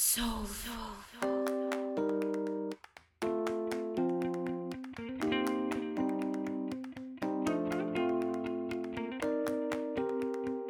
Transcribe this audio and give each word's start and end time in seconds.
Soul. 0.00 0.46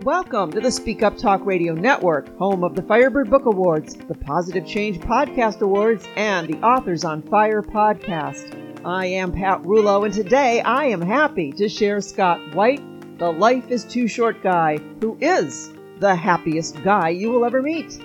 Welcome 0.02 0.50
to 0.52 0.60
the 0.62 0.70
Speak 0.70 1.02
Up 1.02 1.18
Talk 1.18 1.44
Radio 1.44 1.74
Network, 1.74 2.34
home 2.38 2.64
of 2.64 2.74
the 2.74 2.80
Firebird 2.80 3.28
Book 3.28 3.44
Awards, 3.44 3.96
the 3.96 4.14
Positive 4.14 4.66
Change 4.66 4.98
Podcast 5.00 5.60
Awards, 5.60 6.08
and 6.16 6.48
the 6.48 6.56
Authors 6.62 7.04
on 7.04 7.20
Fire 7.20 7.60
podcast. 7.60 8.80
I 8.86 9.04
am 9.04 9.32
Pat 9.32 9.62
Rullo, 9.62 10.06
and 10.06 10.14
today 10.14 10.62
I 10.62 10.86
am 10.86 11.02
happy 11.02 11.52
to 11.52 11.68
share 11.68 12.00
Scott 12.00 12.54
White, 12.54 12.80
the 13.18 13.30
Life 13.30 13.70
is 13.70 13.84
Too 13.84 14.08
Short 14.08 14.42
guy, 14.42 14.78
who 15.02 15.18
is 15.20 15.70
the 15.98 16.14
happiest 16.14 16.82
guy 16.82 17.10
you 17.10 17.28
will 17.28 17.44
ever 17.44 17.60
meet. 17.60 18.00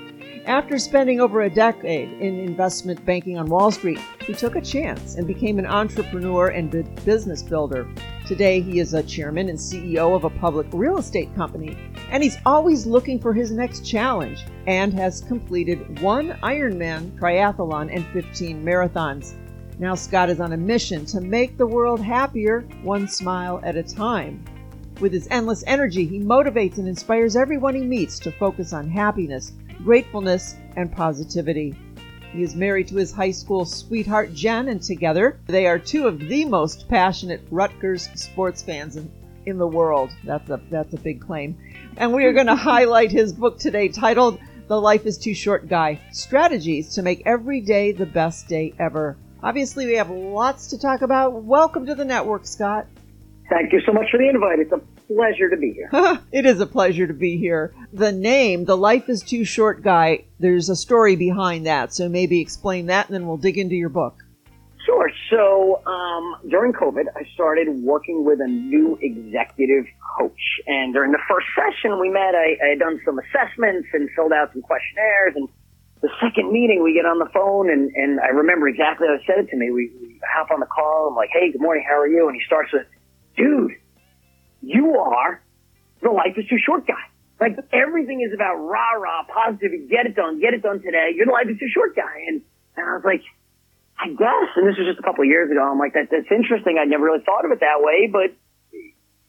After 0.45 0.77
spending 0.77 1.21
over 1.21 1.43
a 1.43 1.49
decade 1.49 2.11
in 2.19 2.37
investment 2.37 3.05
banking 3.05 3.37
on 3.37 3.47
Wall 3.47 3.71
Street, 3.71 3.99
he 4.27 4.33
took 4.33 4.57
a 4.57 4.61
chance 4.61 5.15
and 5.15 5.25
became 5.25 5.57
an 5.57 5.65
entrepreneur 5.65 6.49
and 6.49 6.69
business 7.05 7.41
builder. 7.41 7.87
Today, 8.27 8.59
he 8.59 8.79
is 8.79 8.93
a 8.93 9.03
chairman 9.03 9.47
and 9.47 9.57
CEO 9.57 10.13
of 10.13 10.25
a 10.25 10.29
public 10.29 10.67
real 10.73 10.97
estate 10.97 11.33
company, 11.33 11.77
and 12.09 12.21
he's 12.21 12.37
always 12.45 12.85
looking 12.85 13.19
for 13.19 13.33
his 13.33 13.51
next 13.51 13.85
challenge 13.85 14.43
and 14.67 14.93
has 14.93 15.21
completed 15.21 16.01
one 16.01 16.31
Ironman 16.43 17.17
triathlon 17.17 17.89
and 17.95 18.05
15 18.07 18.61
marathons. 18.65 19.35
Now, 19.79 19.95
Scott 19.95 20.29
is 20.29 20.41
on 20.41 20.51
a 20.51 20.57
mission 20.57 21.05
to 21.05 21.21
make 21.21 21.57
the 21.57 21.67
world 21.67 22.01
happier, 22.01 22.67
one 22.83 23.07
smile 23.07 23.61
at 23.63 23.77
a 23.77 23.83
time. 23.83 24.43
With 24.99 25.11
his 25.11 25.27
endless 25.31 25.63
energy, 25.65 26.05
he 26.05 26.19
motivates 26.19 26.77
and 26.77 26.87
inspires 26.87 27.35
everyone 27.35 27.75
he 27.75 27.81
meets 27.81 28.19
to 28.19 28.31
focus 28.31 28.73
on 28.73 28.89
happiness, 28.89 29.53
gratefulness, 29.83 30.55
and 30.75 30.91
positivity. 30.91 31.75
He 32.31 32.41
is 32.41 32.55
married 32.55 32.87
to 32.87 32.95
his 32.95 33.11
high 33.11 33.31
school 33.31 33.65
sweetheart 33.65 34.33
Jen, 34.33 34.67
and 34.67 34.81
together 34.81 35.39
they 35.45 35.67
are 35.67 35.77
two 35.77 36.07
of 36.07 36.19
the 36.19 36.45
most 36.45 36.89
passionate 36.89 37.41
Rutgers 37.51 38.09
sports 38.15 38.63
fans 38.63 38.95
in, 38.95 39.11
in 39.45 39.57
the 39.57 39.67
world. 39.67 40.09
That's 40.23 40.49
a 40.49 40.59
that's 40.71 40.93
a 40.93 40.99
big 40.99 41.21
claim. 41.21 41.55
And 41.97 42.11
we 42.13 42.25
are 42.25 42.33
going 42.33 42.47
to 42.53 42.55
highlight 42.55 43.11
his 43.11 43.33
book 43.33 43.59
today 43.59 43.87
titled 43.89 44.39
The 44.67 44.81
Life 44.81 45.05
is 45.05 45.17
Too 45.17 45.35
Short 45.35 45.67
Guy 45.67 45.99
Strategies 46.11 46.95
to 46.95 47.03
Make 47.03 47.21
Every 47.25 47.61
Day 47.61 47.91
the 47.91 48.07
Best 48.07 48.47
Day 48.47 48.73
Ever. 48.79 49.15
Obviously, 49.43 49.85
we 49.85 49.93
have 49.93 50.09
lots 50.09 50.67
to 50.67 50.79
talk 50.79 51.01
about. 51.01 51.43
Welcome 51.43 51.85
to 51.85 51.93
the 51.93 52.05
network, 52.05 52.47
Scott. 52.47 52.87
Thank 53.49 53.73
you 53.73 53.81
so 53.85 53.91
much 53.91 54.09
for 54.09 54.17
the 54.17 54.29
invite. 54.29 54.59
It's 54.59 54.71
a 54.71 54.81
pleasure 55.07 55.49
to 55.49 55.57
be 55.57 55.73
here. 55.73 55.89
it 56.31 56.45
is 56.45 56.59
a 56.59 56.65
pleasure 56.65 57.07
to 57.07 57.13
be 57.13 57.37
here. 57.37 57.73
The 57.91 58.11
name, 58.11 58.65
The 58.65 58.77
Life 58.77 59.09
is 59.09 59.21
Too 59.21 59.45
Short 59.45 59.81
Guy, 59.81 60.25
there's 60.39 60.69
a 60.69 60.75
story 60.75 61.15
behind 61.15 61.65
that. 61.65 61.93
So 61.93 62.09
maybe 62.09 62.41
explain 62.41 62.87
that 62.87 63.07
and 63.07 63.15
then 63.15 63.27
we'll 63.27 63.37
dig 63.37 63.57
into 63.57 63.75
your 63.75 63.89
book. 63.89 64.23
Sure. 64.85 65.09
So 65.29 65.81
um, 65.85 66.35
during 66.49 66.73
COVID, 66.73 67.05
I 67.15 67.23
started 67.33 67.69
working 67.69 68.25
with 68.25 68.39
a 68.41 68.47
new 68.47 68.97
executive 69.01 69.85
coach. 70.17 70.61
And 70.67 70.93
during 70.93 71.11
the 71.11 71.21
first 71.29 71.47
session 71.55 71.99
we 71.99 72.09
met, 72.09 72.35
I, 72.35 72.57
I 72.63 72.69
had 72.71 72.79
done 72.79 72.99
some 73.05 73.19
assessments 73.19 73.87
and 73.93 74.09
filled 74.15 74.33
out 74.33 74.51
some 74.51 74.61
questionnaires. 74.61 75.33
And 75.35 75.47
the 76.01 76.09
second 76.19 76.51
meeting, 76.51 76.83
we 76.83 76.93
get 76.93 77.05
on 77.05 77.17
the 77.17 77.31
phone, 77.33 77.71
and, 77.71 77.89
and 77.95 78.19
I 78.19 78.27
remember 78.27 78.67
exactly 78.67 79.07
how 79.07 79.17
he 79.17 79.23
said 79.25 79.39
it 79.39 79.49
to 79.51 79.55
me. 79.55 79.71
We, 79.71 79.89
we 80.01 80.19
hop 80.35 80.51
on 80.51 80.59
the 80.59 80.65
call. 80.65 81.07
I'm 81.09 81.15
like, 81.15 81.29
hey, 81.31 81.49
good 81.51 81.61
morning. 81.61 81.85
How 81.87 81.97
are 81.97 82.07
you? 82.07 82.27
And 82.27 82.35
he 82.35 82.43
starts 82.45 82.73
with, 82.73 82.85
dude, 83.37 83.71
you 84.63 84.95
are 84.97 85.43
the 86.01 86.09
life 86.09 86.39
is 86.39 86.47
too 86.47 86.57
short 86.57 86.87
guy. 86.87 87.03
Like 87.39 87.59
everything 87.71 88.23
is 88.23 88.31
about 88.33 88.55
rah 88.55 88.95
rah 88.95 89.27
positivity. 89.27 89.87
Get 89.91 90.07
it 90.07 90.15
done. 90.15 90.39
Get 90.39 90.53
it 90.53 90.63
done 90.63 90.79
today. 90.79 91.11
You're 91.15 91.27
the 91.27 91.35
life 91.35 91.51
is 91.51 91.59
too 91.59 91.67
short 91.67 91.95
guy. 91.95 92.23
And, 92.27 92.41
and 92.79 92.83
I 92.87 92.95
was 92.95 93.03
like, 93.03 93.23
I 93.99 94.07
guess. 94.07 94.49
And 94.55 94.63
this 94.67 94.79
was 94.79 94.87
just 94.87 94.99
a 94.99 95.05
couple 95.05 95.23
of 95.23 95.29
years 95.29 95.51
ago. 95.51 95.59
I'm 95.59 95.79
like, 95.79 95.93
that, 95.93 96.07
that's 96.07 96.31
interesting. 96.31 96.79
I 96.79 96.85
never 96.87 97.03
really 97.03 97.23
thought 97.23 97.43
of 97.43 97.51
it 97.51 97.59
that 97.59 97.83
way, 97.83 98.07
but 98.07 98.31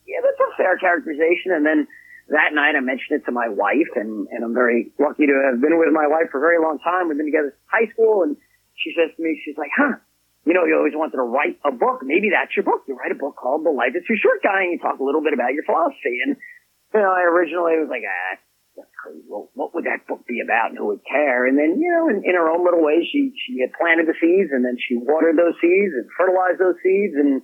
yeah, 0.06 0.22
that's 0.22 0.38
a 0.38 0.50
fair 0.56 0.78
characterization. 0.78 1.50
And 1.50 1.66
then 1.66 1.86
that 2.30 2.54
night 2.54 2.78
I 2.78 2.80
mentioned 2.80 3.20
it 3.20 3.24
to 3.26 3.32
my 3.32 3.50
wife 3.50 3.92
and, 3.98 4.28
and 4.30 4.44
I'm 4.44 4.54
very 4.54 4.94
lucky 4.98 5.26
to 5.26 5.34
have 5.50 5.60
been 5.60 5.78
with 5.78 5.90
my 5.90 6.06
wife 6.06 6.30
for 6.30 6.38
a 6.38 6.44
very 6.44 6.62
long 6.62 6.78
time. 6.78 7.08
We've 7.08 7.18
been 7.18 7.26
together 7.26 7.52
since 7.52 7.68
high 7.70 7.90
school 7.92 8.22
and 8.22 8.38
she 8.78 8.94
says 8.94 9.10
to 9.16 9.20
me, 9.22 9.40
she's 9.44 9.58
like, 9.58 9.74
huh, 9.74 9.98
you 10.44 10.52
know, 10.52 10.68
you 10.68 10.76
always 10.76 10.92
wanted 10.92 11.16
to 11.16 11.24
write 11.24 11.56
a 11.64 11.72
book. 11.72 12.04
Maybe 12.04 12.28
that's 12.28 12.52
your 12.52 12.68
book. 12.68 12.84
You 12.84 12.96
write 13.00 13.12
a 13.12 13.18
book 13.18 13.36
called 13.40 13.64
The 13.64 13.72
Life 13.72 13.96
is 13.96 14.04
Too 14.04 14.20
Short 14.20 14.44
Guy 14.44 14.68
and 14.68 14.76
you 14.76 14.80
talk 14.80 15.00
a 15.00 15.06
little 15.06 15.24
bit 15.24 15.32
about 15.32 15.56
your 15.56 15.64
philosophy. 15.64 16.20
And, 16.20 16.36
you 16.36 17.00
know, 17.00 17.08
I 17.08 17.24
originally 17.24 17.80
was 17.80 17.88
like, 17.88 18.04
ah, 18.04 18.36
that's 18.76 18.92
crazy. 19.00 19.24
Well, 19.24 19.48
what 19.56 19.72
would 19.72 19.88
that 19.88 20.04
book 20.04 20.28
be 20.28 20.44
about 20.44 20.76
and 20.76 20.76
who 20.76 20.92
would 20.92 21.00
care? 21.08 21.48
And 21.48 21.56
then, 21.56 21.80
you 21.80 21.88
know, 21.88 22.12
in, 22.12 22.28
in 22.28 22.36
her 22.36 22.52
own 22.52 22.60
little 22.60 22.84
way, 22.84 23.08
she, 23.08 23.32
she 23.40 23.64
had 23.64 23.72
planted 23.72 24.04
the 24.04 24.18
seeds 24.20 24.52
and 24.52 24.60
then 24.60 24.76
she 24.76 25.00
watered 25.00 25.40
those 25.40 25.56
seeds 25.64 25.96
and 25.96 26.04
fertilized 26.12 26.60
those 26.60 26.76
seeds 26.84 27.16
and 27.16 27.40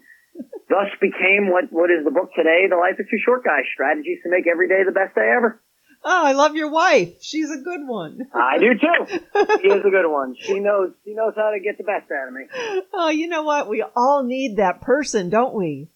thus 0.68 0.92
became 1.00 1.48
what, 1.48 1.72
what 1.72 1.88
is 1.88 2.04
the 2.04 2.12
book 2.12 2.36
today, 2.36 2.68
The 2.68 2.76
Life 2.76 3.00
is 3.00 3.08
Too 3.08 3.22
Short 3.24 3.48
Guy, 3.48 3.64
Strategies 3.72 4.20
to 4.22 4.28
Make 4.28 4.44
Every 4.44 4.68
Day 4.68 4.84
the 4.84 4.92
Best 4.92 5.16
Day 5.16 5.24
Ever. 5.24 5.56
Oh, 6.02 6.24
I 6.24 6.32
love 6.32 6.56
your 6.56 6.70
wife. 6.70 7.22
She's 7.22 7.50
a 7.50 7.58
good 7.58 7.86
one. 7.86 8.20
I 8.34 8.58
do 8.58 8.72
too. 8.74 9.18
She 9.60 9.68
is 9.68 9.84
a 9.84 9.90
good 9.90 10.08
one. 10.10 10.34
She 10.38 10.58
knows 10.58 10.92
she 11.04 11.14
knows 11.14 11.34
how 11.36 11.50
to 11.50 11.60
get 11.60 11.76
the 11.76 11.84
best 11.84 12.10
out 12.10 12.28
of 12.28 12.34
me. 12.34 12.84
Oh, 12.94 13.10
you 13.10 13.28
know 13.28 13.42
what? 13.42 13.68
We 13.68 13.84
all 13.94 14.22
need 14.22 14.56
that 14.56 14.80
person, 14.80 15.28
don't 15.28 15.54
we? 15.54 15.88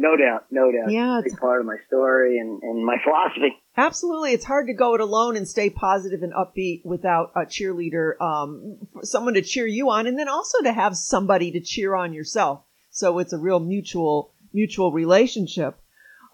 No 0.00 0.16
doubt, 0.16 0.44
no 0.52 0.70
doubt. 0.70 0.92
Yeah, 0.92 1.18
it's 1.18 1.32
a 1.32 1.34
big 1.34 1.40
part 1.40 1.60
of 1.60 1.66
my 1.66 1.76
story 1.88 2.38
and, 2.38 2.62
and 2.62 2.86
my 2.86 2.98
philosophy. 3.02 3.56
Absolutely, 3.76 4.32
it's 4.32 4.44
hard 4.44 4.68
to 4.68 4.72
go 4.72 4.94
it 4.94 5.00
alone 5.00 5.36
and 5.36 5.48
stay 5.48 5.70
positive 5.70 6.22
and 6.22 6.32
upbeat 6.32 6.84
without 6.84 7.32
a 7.34 7.40
cheerleader, 7.40 8.20
um, 8.20 8.78
someone 9.02 9.34
to 9.34 9.42
cheer 9.42 9.66
you 9.66 9.90
on, 9.90 10.06
and 10.06 10.16
then 10.16 10.28
also 10.28 10.62
to 10.62 10.72
have 10.72 10.96
somebody 10.96 11.50
to 11.50 11.60
cheer 11.60 11.96
on 11.96 12.12
yourself. 12.12 12.62
So 12.90 13.18
it's 13.18 13.32
a 13.32 13.38
real 13.38 13.58
mutual 13.58 14.32
mutual 14.52 14.92
relationship. 14.92 15.76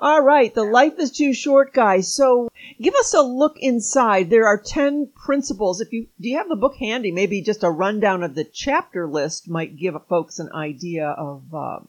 All 0.00 0.22
right, 0.22 0.52
the 0.52 0.64
life 0.64 0.98
is 0.98 1.10
too 1.10 1.32
short, 1.32 1.72
guys. 1.72 2.12
So 2.14 2.48
give 2.80 2.94
us 2.94 3.14
a 3.14 3.22
look 3.22 3.56
inside. 3.58 4.28
There 4.28 4.46
are 4.46 4.60
10 4.60 5.12
principles. 5.14 5.80
If 5.80 5.92
you, 5.92 6.08
do 6.20 6.28
you 6.28 6.36
have 6.38 6.48
the 6.48 6.56
book 6.56 6.74
handy? 6.76 7.12
Maybe 7.12 7.42
just 7.42 7.62
a 7.62 7.70
rundown 7.70 8.22
of 8.22 8.34
the 8.34 8.44
chapter 8.44 9.06
list 9.06 9.48
might 9.48 9.76
give 9.76 9.94
folks 10.08 10.38
an 10.38 10.50
idea 10.52 11.08
of, 11.08 11.54
uh, 11.54 11.80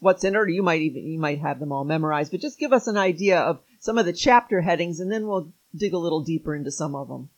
what's 0.00 0.24
in 0.24 0.34
it, 0.34 0.38
or 0.38 0.48
you 0.48 0.62
might 0.62 0.82
even, 0.82 1.04
you 1.04 1.18
might 1.18 1.40
have 1.40 1.58
them 1.58 1.72
all 1.72 1.84
memorized, 1.84 2.30
but 2.30 2.40
just 2.40 2.58
give 2.58 2.72
us 2.72 2.86
an 2.86 2.96
idea 2.96 3.40
of 3.40 3.60
some 3.80 3.98
of 3.98 4.06
the 4.06 4.12
chapter 4.12 4.60
headings 4.60 5.00
and 5.00 5.10
then 5.10 5.26
we'll 5.26 5.52
dig 5.74 5.92
a 5.92 5.98
little 5.98 6.22
deeper 6.22 6.54
into 6.54 6.70
some 6.70 6.94
of 6.94 7.08
them. 7.08 7.28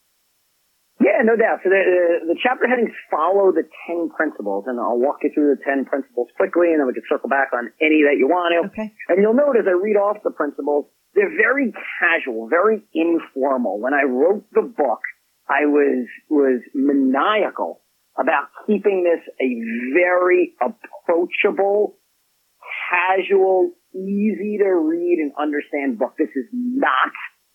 Yeah, 1.00 1.24
no 1.24 1.32
doubt. 1.32 1.64
So 1.64 1.72
the, 1.72 1.80
the, 1.80 2.36
the 2.36 2.38
chapter 2.44 2.68
headings 2.68 2.92
follow 3.08 3.56
the 3.56 3.64
10 3.88 4.12
principles, 4.12 4.68
and 4.68 4.76
I'll 4.76 5.00
walk 5.00 5.24
you 5.24 5.32
through 5.32 5.56
the 5.56 5.60
10 5.64 5.88
principles 5.88 6.28
quickly, 6.36 6.76
and 6.76 6.80
then 6.80 6.86
we 6.86 6.92
can 6.92 7.08
circle 7.08 7.32
back 7.32 7.56
on 7.56 7.72
any 7.80 8.04
that 8.04 8.20
you 8.20 8.28
want 8.28 8.52
to. 8.52 8.68
Okay. 8.68 8.92
And 9.08 9.24
you'll 9.24 9.36
note 9.36 9.56
as 9.56 9.64
I 9.64 9.72
read 9.72 9.96
off 9.96 10.20
the 10.20 10.30
principles, 10.30 10.92
they're 11.16 11.32
very 11.32 11.72
casual, 11.72 12.52
very 12.52 12.84
informal. 12.92 13.80
When 13.80 13.96
I 13.96 14.04
wrote 14.04 14.44
the 14.52 14.62
book, 14.62 15.00
I 15.48 15.64
was, 15.64 16.04
was 16.28 16.60
maniacal 16.76 17.80
about 18.20 18.52
keeping 18.66 19.00
this 19.00 19.24
a 19.40 19.48
very 19.96 20.52
approachable, 20.60 21.96
casual, 22.92 23.72
easy 23.96 24.60
to 24.60 24.68
read 24.68 25.16
and 25.18 25.32
understand 25.40 25.98
book. 25.98 26.14
This 26.18 26.30
is 26.36 26.46
not 26.52 27.12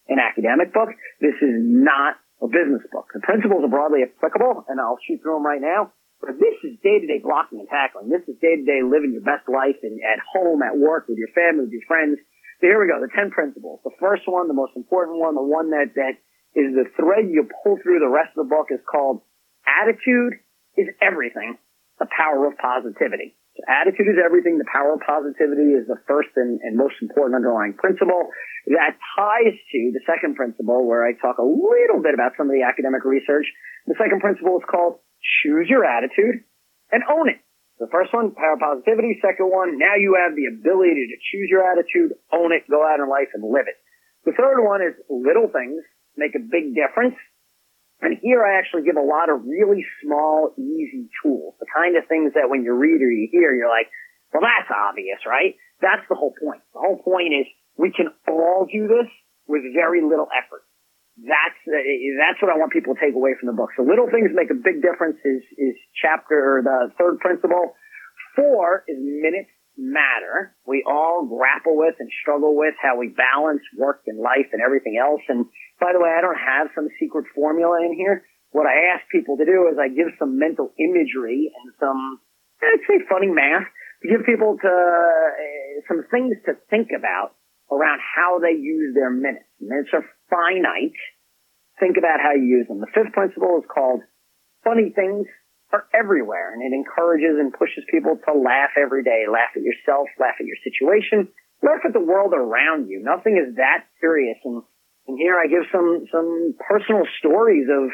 an 0.07 0.17
academic 0.17 0.73
book. 0.73 0.89
This 1.21 1.37
is 1.41 1.55
not 1.61 2.17
a 2.45 2.51
business 2.53 2.85
book. 2.93 3.09
The 3.13 3.25
principles 3.25 3.65
are 3.65 3.73
broadly 3.73 4.05
applicable, 4.05 4.69
and 4.69 4.77
I'll 4.79 5.01
shoot 5.01 5.19
through 5.21 5.41
them 5.41 5.45
right 5.45 5.61
now. 5.61 5.91
But 6.21 6.39
this 6.39 6.55
is 6.63 6.79
day-to-day 6.81 7.25
blocking 7.25 7.59
and 7.59 7.69
tackling. 7.69 8.09
This 8.09 8.23
is 8.29 8.39
day-to-day 8.39 8.85
living 8.85 9.11
your 9.11 9.25
best 9.25 9.49
life 9.49 9.77
and 9.83 9.99
at 10.01 10.21
home, 10.23 10.63
at 10.63 10.77
work, 10.77 11.09
with 11.09 11.17
your 11.17 11.33
family, 11.35 11.67
with 11.67 11.75
your 11.75 11.85
friends. 11.89 12.17
So 12.61 12.71
here 12.71 12.79
we 12.79 12.87
go. 12.87 13.01
The 13.01 13.11
10 13.11 13.35
principles. 13.35 13.81
The 13.83 13.93
first 13.99 14.23
one, 14.25 14.47
the 14.47 14.55
most 14.55 14.73
important 14.77 15.19
one, 15.19 15.35
the 15.35 15.43
one 15.43 15.69
that, 15.75 15.93
that 15.99 16.15
is 16.55 16.71
the 16.71 16.87
thread 16.95 17.27
you 17.27 17.49
pull 17.63 17.77
through 17.83 17.99
the 17.99 18.09
rest 18.09 18.31
of 18.37 18.47
the 18.47 18.49
book 18.49 18.71
is 18.71 18.79
called 18.87 19.21
attitude 19.67 20.39
is 20.77 20.87
everything. 21.01 21.59
The 21.99 22.07
power 22.07 22.47
of 22.47 22.57
positivity. 22.57 23.35
Attitude 23.63 24.11
is 24.11 24.19
everything. 24.19 24.59
The 24.59 24.67
power 24.67 24.99
of 24.99 25.01
positivity 25.01 25.79
is 25.79 25.87
the 25.87 25.95
first 26.03 26.35
and, 26.35 26.59
and 26.59 26.75
most 26.75 26.99
important 26.99 27.39
underlying 27.39 27.73
principle. 27.79 28.27
That 28.67 28.99
ties 29.15 29.55
to 29.55 29.79
the 29.95 30.03
second 30.03 30.35
principle 30.35 30.83
where 30.83 31.07
I 31.07 31.15
talk 31.15 31.39
a 31.39 31.47
little 31.47 32.03
bit 32.03 32.11
about 32.11 32.35
some 32.35 32.51
of 32.51 32.53
the 32.53 32.67
academic 32.67 33.07
research. 33.07 33.47
The 33.87 33.95
second 33.95 34.19
principle 34.19 34.59
is 34.59 34.65
called 34.67 34.99
choose 35.41 35.71
your 35.71 35.87
attitude 35.87 36.43
and 36.91 37.01
own 37.07 37.29
it. 37.31 37.39
The 37.79 37.87
first 37.91 38.13
one, 38.13 38.35
power 38.35 38.55
of 38.55 38.63
positivity. 38.63 39.19
Second 39.23 39.51
one, 39.51 39.79
now 39.79 39.95
you 39.95 40.15
have 40.19 40.35
the 40.35 40.47
ability 40.47 41.11
to 41.11 41.17
choose 41.31 41.47
your 41.51 41.63
attitude, 41.63 42.15
own 42.31 42.51
it, 42.51 42.67
go 42.67 42.83
out 42.83 42.99
in 42.99 43.07
life 43.07 43.31
and 43.35 43.43
live 43.43 43.67
it. 43.67 43.79
The 44.23 44.35
third 44.35 44.63
one 44.63 44.81
is 44.81 44.95
little 45.07 45.47
things 45.51 45.83
make 46.17 46.35
a 46.35 46.43
big 46.43 46.75
difference. 46.75 47.15
And 48.05 48.21
here 48.21 48.45
I 48.45 48.61
actually 48.61 48.85
give 48.85 49.01
a 49.01 49.03
lot 49.03 49.33
of 49.33 49.41
really 49.49 49.81
small, 50.05 50.53
easy 50.61 51.09
tools, 51.25 51.57
the 51.57 51.65
kind 51.65 51.97
of 51.97 52.05
things 52.05 52.37
that 52.37 52.53
when 52.53 52.61
you 52.61 52.77
read 52.77 53.01
or 53.01 53.09
you 53.09 53.27
hear, 53.33 53.49
you're 53.49 53.69
like, 53.69 53.89
well, 54.29 54.45
that's 54.45 54.69
obvious, 54.69 55.25
right? 55.25 55.57
That's 55.81 56.05
the 56.05 56.13
whole 56.13 56.33
point. 56.37 56.61
The 56.77 56.85
whole 56.85 57.01
point 57.01 57.33
is 57.33 57.49
we 57.81 57.89
can 57.89 58.13
all 58.29 58.69
do 58.69 58.85
this 58.85 59.09
with 59.49 59.65
very 59.73 60.05
little 60.05 60.29
effort. 60.29 60.61
that's 61.17 61.59
uh, 61.67 61.79
that's 62.19 62.41
what 62.43 62.51
I 62.51 62.57
want 62.59 62.73
people 62.75 62.93
to 62.93 62.99
take 62.99 63.15
away 63.15 63.33
from 63.39 63.47
the 63.47 63.55
book. 63.55 63.71
So 63.77 63.83
little 63.83 64.11
things 64.11 64.31
make 64.35 64.51
a 64.51 64.59
big 64.59 64.83
difference 64.83 65.17
is 65.23 65.41
is 65.57 65.75
chapter 65.95 66.61
the 66.63 66.91
third 66.99 67.19
principle. 67.19 67.73
Four 68.35 68.83
is 68.87 68.99
minutes 68.99 69.49
matter. 69.77 70.55
We 70.67 70.83
all 70.87 71.23
grapple 71.27 71.75
with 71.75 71.95
and 71.99 72.09
struggle 72.21 72.55
with 72.55 72.75
how 72.81 72.97
we 72.97 73.09
balance 73.15 73.63
work 73.77 74.03
and 74.07 74.19
life 74.19 74.51
and 74.51 74.61
everything 74.61 74.99
else. 74.99 75.21
And 75.27 75.45
by 75.79 75.91
the 75.91 75.99
way, 75.99 76.09
I 76.09 76.21
don't 76.21 76.39
have 76.39 76.71
some 76.75 76.87
secret 76.99 77.25
formula 77.35 77.83
in 77.83 77.93
here. 77.95 78.23
What 78.51 78.67
I 78.67 78.95
ask 78.95 79.03
people 79.11 79.35
to 79.37 79.45
do 79.45 79.67
is 79.67 79.75
I 79.75 79.91
give 79.91 80.15
some 80.17 80.39
mental 80.39 80.71
imagery 80.79 81.51
and 81.51 81.73
some, 81.79 82.19
I'd 82.63 82.87
say 82.87 83.03
funny 83.09 83.27
math 83.27 83.67
to 84.01 84.05
give 84.07 84.25
people 84.25 84.55
to 84.55 84.71
uh, 84.71 85.81
some 85.87 86.07
things 86.07 86.39
to 86.47 86.55
think 86.69 86.95
about 86.95 87.35
around 87.71 87.99
how 87.99 88.39
they 88.39 88.55
use 88.55 88.95
their 88.95 89.11
minutes. 89.11 89.49
Minutes 89.59 89.89
are 89.91 90.05
finite. 90.29 90.95
Think 91.79 91.97
about 91.99 92.23
how 92.23 92.31
you 92.31 92.63
use 92.63 92.67
them. 92.67 92.79
The 92.79 92.91
fifth 92.95 93.11
principle 93.11 93.59
is 93.59 93.67
called 93.67 93.99
funny 94.63 94.95
things 94.95 95.27
are 95.73 95.91
everywhere 95.91 96.53
and 96.53 96.63
it 96.63 96.71
encourages 96.71 97.35
and 97.35 97.51
pushes 97.51 97.83
people 97.91 98.15
to 98.15 98.31
laugh 98.31 98.71
every 98.79 99.03
day. 99.03 99.27
Laugh 99.27 99.51
at 99.51 99.61
yourself, 99.61 100.07
laugh 100.15 100.39
at 100.39 100.47
your 100.47 100.59
situation, 100.63 101.27
laugh 101.59 101.83
at 101.83 101.91
the 101.91 101.99
world 101.99 102.31
around 102.31 102.87
you. 102.87 103.03
Nothing 103.03 103.35
is 103.35 103.59
that 103.59 103.83
serious. 103.99 104.37
And, 104.45 104.63
and 105.07 105.17
here 105.17 105.37
I 105.37 105.45
give 105.45 105.69
some, 105.71 106.05
some 106.11 106.55
personal 106.57 107.05
stories 107.19 107.69
of 107.69 107.89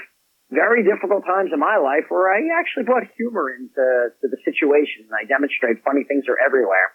very 0.52 0.84
difficult 0.84 1.24
times 1.24 1.52
in 1.54 1.60
my 1.60 1.80
life 1.80 2.12
where 2.12 2.28
I 2.28 2.44
actually 2.60 2.84
brought 2.84 3.08
humor 3.16 3.52
into 3.56 3.84
to 4.19 4.25
the 4.28 4.40
situation 4.44 5.08
I 5.12 5.28
demonstrate 5.28 5.84
funny 5.84 6.04
things 6.04 6.28
are 6.28 6.40
everywhere. 6.40 6.92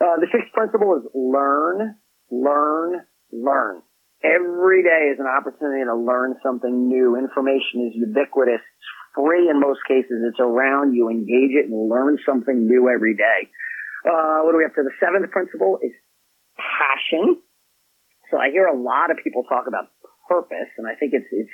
Uh, 0.00 0.20
the 0.20 0.28
sixth 0.32 0.52
principle 0.52 0.96
is 1.00 1.04
learn, 1.14 1.96
learn, 2.30 3.04
learn. 3.32 3.80
Every 4.24 4.84
day 4.84 5.10
is 5.12 5.18
an 5.18 5.26
opportunity 5.26 5.84
to 5.84 5.96
learn 5.96 6.36
something 6.44 6.88
new. 6.88 7.16
Information 7.16 7.90
is 7.90 7.96
ubiquitous. 7.96 8.60
It's 8.60 8.90
free 9.16 9.48
in 9.50 9.58
most 9.58 9.80
cases. 9.88 10.22
It's 10.28 10.38
around 10.40 10.94
you. 10.94 11.10
Engage 11.10 11.58
it 11.58 11.68
and 11.68 11.90
learn 11.90 12.18
something 12.24 12.66
new 12.66 12.88
every 12.88 13.16
day. 13.16 13.50
Uh, 14.06 14.46
what 14.46 14.52
do 14.52 14.58
we 14.58 14.64
have 14.64 14.74
to 14.74 14.82
the 14.82 14.94
seventh 15.00 15.30
principle 15.30 15.78
is 15.82 15.92
passion. 16.56 17.40
So 18.32 18.40
I 18.40 18.48
hear 18.48 18.64
a 18.64 18.74
lot 18.74 19.12
of 19.12 19.20
people 19.20 19.44
talk 19.44 19.68
about 19.68 19.92
purpose 20.28 20.72
and 20.80 20.88
I 20.88 20.96
think 20.96 21.12
it's, 21.12 21.28
it's 21.30 21.52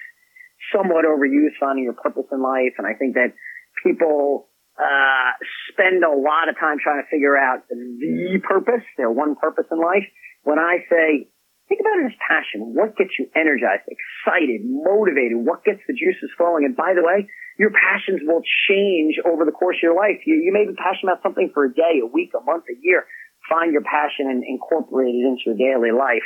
somewhat 0.71 1.05
overused 1.05 1.59
finding 1.59 1.83
your 1.83 1.99
purpose 1.99 2.31
in 2.31 2.39
life. 2.41 2.79
And 2.79 2.87
I 2.87 2.95
think 2.95 3.19
that 3.19 3.35
people, 3.83 4.47
uh, 4.79 5.35
spend 5.75 6.07
a 6.07 6.15
lot 6.15 6.47
of 6.47 6.55
time 6.55 6.79
trying 6.79 7.03
to 7.03 7.09
figure 7.11 7.35
out 7.35 7.67
the 7.67 8.39
purpose, 8.47 8.87
their 8.97 9.11
one 9.11 9.35
purpose 9.35 9.67
in 9.75 9.83
life. 9.83 10.07
When 10.45 10.63
I 10.63 10.87
say 10.89 11.35
Think 11.69 11.85
about 11.85 12.01
it 12.01 12.17
as 12.17 12.25
passion. 12.25 12.73
What 12.73 12.97
gets 12.97 13.13
you 13.21 13.29
energized, 13.37 13.85
excited, 13.93 14.65
motivated? 14.65 15.37
What 15.37 15.69
gets 15.69 15.85
the 15.85 15.93
juices 15.93 16.33
flowing? 16.41 16.65
And 16.65 16.73
by 16.73 16.97
the 16.97 17.05
way, 17.05 17.29
your 17.61 17.69
passions 17.77 18.25
will 18.25 18.41
change 18.73 19.21
over 19.21 19.45
the 19.45 19.53
course 19.53 19.77
of 19.77 19.93
your 19.93 19.97
life. 19.97 20.25
You, 20.25 20.41
you 20.41 20.49
may 20.49 20.65
be 20.65 20.73
passionate 20.73 21.13
about 21.13 21.23
something 21.23 21.53
for 21.53 21.69
a 21.69 21.73
day, 21.73 22.01
a 22.01 22.09
week, 22.09 22.33
a 22.33 22.41
month, 22.41 22.65
a 22.73 22.77
year. 22.81 23.05
Find 23.53 23.77
your 23.77 23.85
passion 23.85 24.33
and 24.33 24.41
incorporate 24.49 25.13
it 25.13 25.29
into 25.29 25.53
your 25.53 25.61
daily 25.61 25.93
life. 25.93 26.25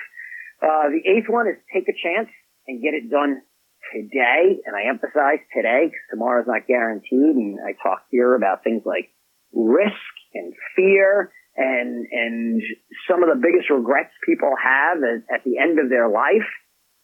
Uh, 0.63 0.95
the 0.95 1.03
eighth 1.03 1.29
one 1.29 1.49
is 1.49 1.59
take 1.75 1.89
a 1.91 1.97
chance 1.99 2.31
and 2.69 2.81
get 2.81 2.95
it 2.95 3.11
done 3.11 3.43
today. 3.91 4.63
And 4.65 4.77
I 4.77 4.89
emphasize 4.89 5.43
today 5.51 5.91
because 5.91 6.07
tomorrow 6.11 6.41
is 6.41 6.47
not 6.47 6.67
guaranteed. 6.67 7.35
And 7.35 7.59
I 7.59 7.75
talk 7.83 8.07
here 8.11 8.35
about 8.35 8.63
things 8.63 8.83
like 8.87 9.11
risk 9.53 10.15
and 10.35 10.55
fear 10.77 11.33
and 11.57 12.07
and 12.09 12.63
some 13.11 13.23
of 13.23 13.29
the 13.29 13.37
biggest 13.37 13.69
regrets 13.69 14.15
people 14.25 14.55
have 14.57 15.03
at, 15.05 15.29
at 15.29 15.45
the 15.45 15.59
end 15.59 15.79
of 15.79 15.91
their 15.91 16.09
life. 16.09 16.49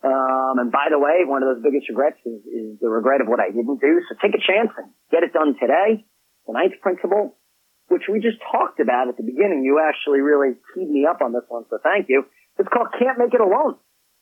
Um, 0.01 0.63
and 0.63 0.71
by 0.71 0.89
the 0.89 0.99
way, 0.99 1.27
one 1.27 1.43
of 1.43 1.51
those 1.51 1.63
biggest 1.67 1.91
regrets 1.91 2.23
is, 2.25 2.41
is 2.47 2.79
the 2.79 2.89
regret 2.89 3.21
of 3.21 3.27
what 3.27 3.43
I 3.43 3.51
didn't 3.51 3.83
do. 3.83 4.01
So 4.07 4.15
take 4.23 4.33
a 4.33 4.41
chance 4.41 4.71
and 4.79 4.95
get 5.11 5.27
it 5.27 5.35
done 5.35 5.59
today. 5.59 6.07
The 6.47 6.55
ninth 6.55 6.79
principle, 6.81 7.37
which 7.91 8.07
we 8.07 8.23
just 8.23 8.39
talked 8.47 8.79
about 8.79 9.11
at 9.11 9.19
the 9.19 9.27
beginning, 9.27 9.67
you 9.67 9.83
actually 9.83 10.23
really 10.23 10.55
teed 10.73 10.89
me 10.89 11.05
up 11.05 11.19
on 11.21 11.35
this 11.35 11.43
one, 11.51 11.67
so 11.69 11.83
thank 11.83 12.07
you. 12.09 12.25
It's 12.59 12.69
called 12.69 12.91
Can't 12.99 13.19
Make 13.19 13.35
It 13.35 13.41
Alone. 13.41 13.79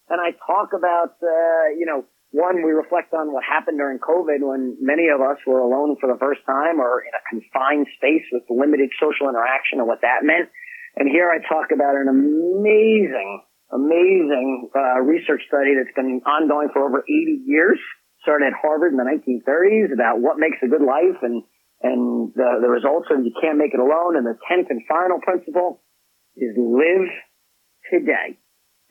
And 0.09 0.21
I 0.21 0.37
talk 0.47 0.77
about, 0.77 1.19
uh, 1.19 1.73
you 1.75 1.89
know, 1.89 2.05
one, 2.31 2.63
we 2.63 2.71
reflect 2.71 3.15
on 3.15 3.33
what 3.33 3.43
happened 3.43 3.79
during 3.79 3.99
COVID 3.99 4.45
when 4.45 4.77
many 4.79 5.09
of 5.09 5.25
us 5.25 5.41
were 5.47 5.59
alone 5.59 5.97
for 5.99 6.07
the 6.07 6.19
first 6.21 6.45
time 6.45 6.79
or 6.79 7.01
in 7.01 7.13
a 7.17 7.23
confined 7.33 7.89
space 7.97 8.29
with 8.31 8.45
limited 8.51 8.91
social 9.01 9.33
interaction 9.33 9.81
and 9.81 9.89
what 9.89 10.03
that 10.03 10.21
meant. 10.23 10.53
And 10.97 11.09
here 11.09 11.33
I 11.33 11.41
talk 11.49 11.73
about 11.73 11.97
an 11.97 12.13
amazing, 12.13 13.41
amazing 13.73 14.69
uh, 14.75 15.01
research 15.01 15.43
study 15.49 15.75
that's 15.77 15.95
been 15.97 16.21
ongoing 16.29 16.69
for 16.73 16.85
over 16.85 17.01
80 17.09 17.47
years, 17.47 17.81
started 18.23 18.53
at 18.53 18.57
Harvard 18.61 18.93
in 18.93 18.99
the 19.01 19.09
1930s 19.09 19.93
about 19.93 20.21
what 20.21 20.37
makes 20.37 20.61
a 20.63 20.69
good 20.69 20.85
life 20.85 21.23
and 21.23 21.43
and 21.85 22.33
the, 22.33 22.65
the 22.65 22.73
results 22.73 23.05
of 23.13 23.21
you 23.21 23.37
can't 23.37 23.61
make 23.61 23.77
it 23.77 23.81
alone. 23.81 24.17
And 24.17 24.25
the 24.25 24.37
tenth 24.49 24.69
and 24.71 24.81
final 24.89 25.21
principle 25.21 25.85
is 26.35 26.57
live 26.57 27.13
today 27.91 28.39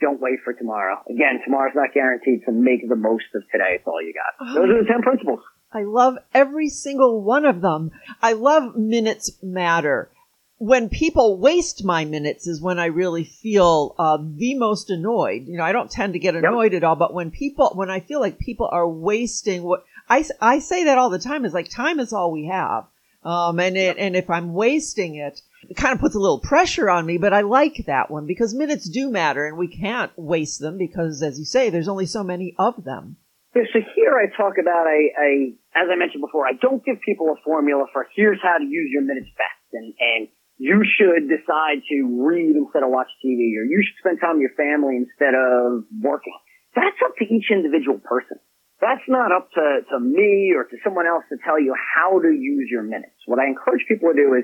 don't 0.02 0.20
wait 0.20 0.40
for 0.44 0.54
tomorrow. 0.54 0.98
Again, 1.10 1.40
tomorrow's 1.44 1.76
not 1.76 1.94
guaranteed, 1.94 2.42
so 2.46 2.52
make 2.52 2.88
the 2.88 2.96
most 2.96 3.26
of 3.34 3.44
today. 3.52 3.76
It's 3.76 3.88
all 3.88 4.02
you 4.02 4.14
got. 4.14 4.54
Those 4.54 4.70
are 4.70 4.84
the 4.84 4.90
10 4.90 5.02
principles. 5.02 5.40
I 5.72 5.84
love 5.84 6.18
every 6.34 6.70
single 6.70 7.22
one 7.24 7.46
of 7.46 7.62
them. 7.62 7.92
I 8.22 8.34
love 8.34 8.76
minutes 8.76 9.32
matter. 9.42 10.12
When 10.58 10.90
people 10.90 11.38
waste 11.38 11.84
my 11.84 12.06
minutes 12.06 12.48
is 12.48 12.62
when 12.62 12.80
I 12.80 12.86
really 12.86 13.26
feel 13.26 13.94
uh, 13.98 14.18
the 14.22 14.56
most 14.56 14.90
annoyed. 14.90 15.48
You 15.48 15.58
know, 15.58 15.64
I 15.64 15.74
don't 15.74 15.92
tend 15.92 16.14
to 16.14 16.20
get 16.20 16.36
annoyed 16.36 16.72
yep. 16.72 16.82
at 16.82 16.86
all, 16.86 16.96
but 16.96 17.14
when 17.14 17.32
people, 17.32 17.72
when 17.76 17.90
I 17.90 18.00
feel 18.00 18.22
like 18.22 18.40
people 18.40 18.70
are 18.72 18.88
wasting 18.88 19.64
what 19.64 19.84
I, 20.08 20.24
I 20.40 20.60
say 20.60 20.86
that 20.86 20.98
all 20.98 21.10
the 21.10 21.20
time 21.20 21.46
is 21.46 21.54
like 21.54 21.70
time 21.70 22.00
is 22.00 22.14
all 22.14 22.32
we 22.32 22.46
have. 22.46 22.86
Um, 23.24 23.60
and 23.60 23.76
it, 23.76 23.98
and 23.98 24.16
if 24.16 24.30
I'm 24.30 24.54
wasting 24.54 25.16
it, 25.16 25.42
it 25.70 25.78
kind 25.78 25.94
of 25.94 26.00
puts 26.00 26.16
a 26.16 26.20
little 26.20 26.40
pressure 26.40 26.90
on 26.90 27.06
me, 27.06 27.18
but 27.18 27.34
I 27.34 27.42
like 27.42 27.86
that 27.88 28.12
one 28.12 28.26
because 28.26 28.54
minutes 28.54 28.90
do 28.90 29.10
matter 29.10 29.46
and 29.46 29.58
we 29.58 29.68
can't 29.68 30.12
waste 30.16 30.60
them 30.60 30.78
because, 30.78 31.22
as 31.22 31.40
you 31.40 31.46
say, 31.46 31.70
there's 31.70 31.88
only 31.88 32.06
so 32.06 32.24
many 32.24 32.56
of 32.58 32.84
them. 32.84 33.18
So 33.54 33.80
here 33.96 34.20
I 34.20 34.28
talk 34.36 34.60
about 34.60 34.84
a, 34.84 35.00
a, 35.16 35.56
as 35.80 35.88
I 35.88 35.96
mentioned 35.96 36.20
before, 36.20 36.44
I 36.46 36.60
don't 36.60 36.84
give 36.84 37.00
people 37.06 37.32
a 37.32 37.40
formula 37.40 37.86
for 37.94 38.06
here's 38.14 38.40
how 38.44 38.58
to 38.60 38.66
use 38.66 38.92
your 38.92 39.02
minutes 39.02 39.32
best 39.40 39.64
and, 39.72 39.94
and 39.96 40.28
you 40.58 40.84
should 40.84 41.32
decide 41.32 41.80
to 41.88 41.98
read 42.20 42.56
instead 42.56 42.84
of 42.84 42.92
watch 42.92 43.08
TV 43.24 43.56
or 43.56 43.64
you 43.64 43.80
should 43.80 43.96
spend 44.00 44.20
time 44.20 44.44
with 44.44 44.52
your 44.52 44.56
family 44.60 45.00
instead 45.00 45.36
of 45.36 45.88
working. 46.04 46.36
That's 46.76 47.00
up 47.00 47.16
to 47.20 47.24
each 47.24 47.48
individual 47.48 48.00
person. 48.04 48.44
That's 48.84 49.08
not 49.08 49.32
up 49.32 49.48
to, 49.56 49.88
to 49.88 49.98
me 50.04 50.52
or 50.52 50.68
to 50.68 50.76
someone 50.84 51.08
else 51.08 51.24
to 51.32 51.40
tell 51.40 51.56
you 51.56 51.72
how 51.80 52.20
to 52.20 52.28
use 52.28 52.68
your 52.68 52.84
minutes. 52.84 53.16
What 53.26 53.40
I 53.40 53.48
encourage 53.48 53.88
people 53.88 54.12
to 54.12 54.20
do 54.20 54.36
is 54.36 54.44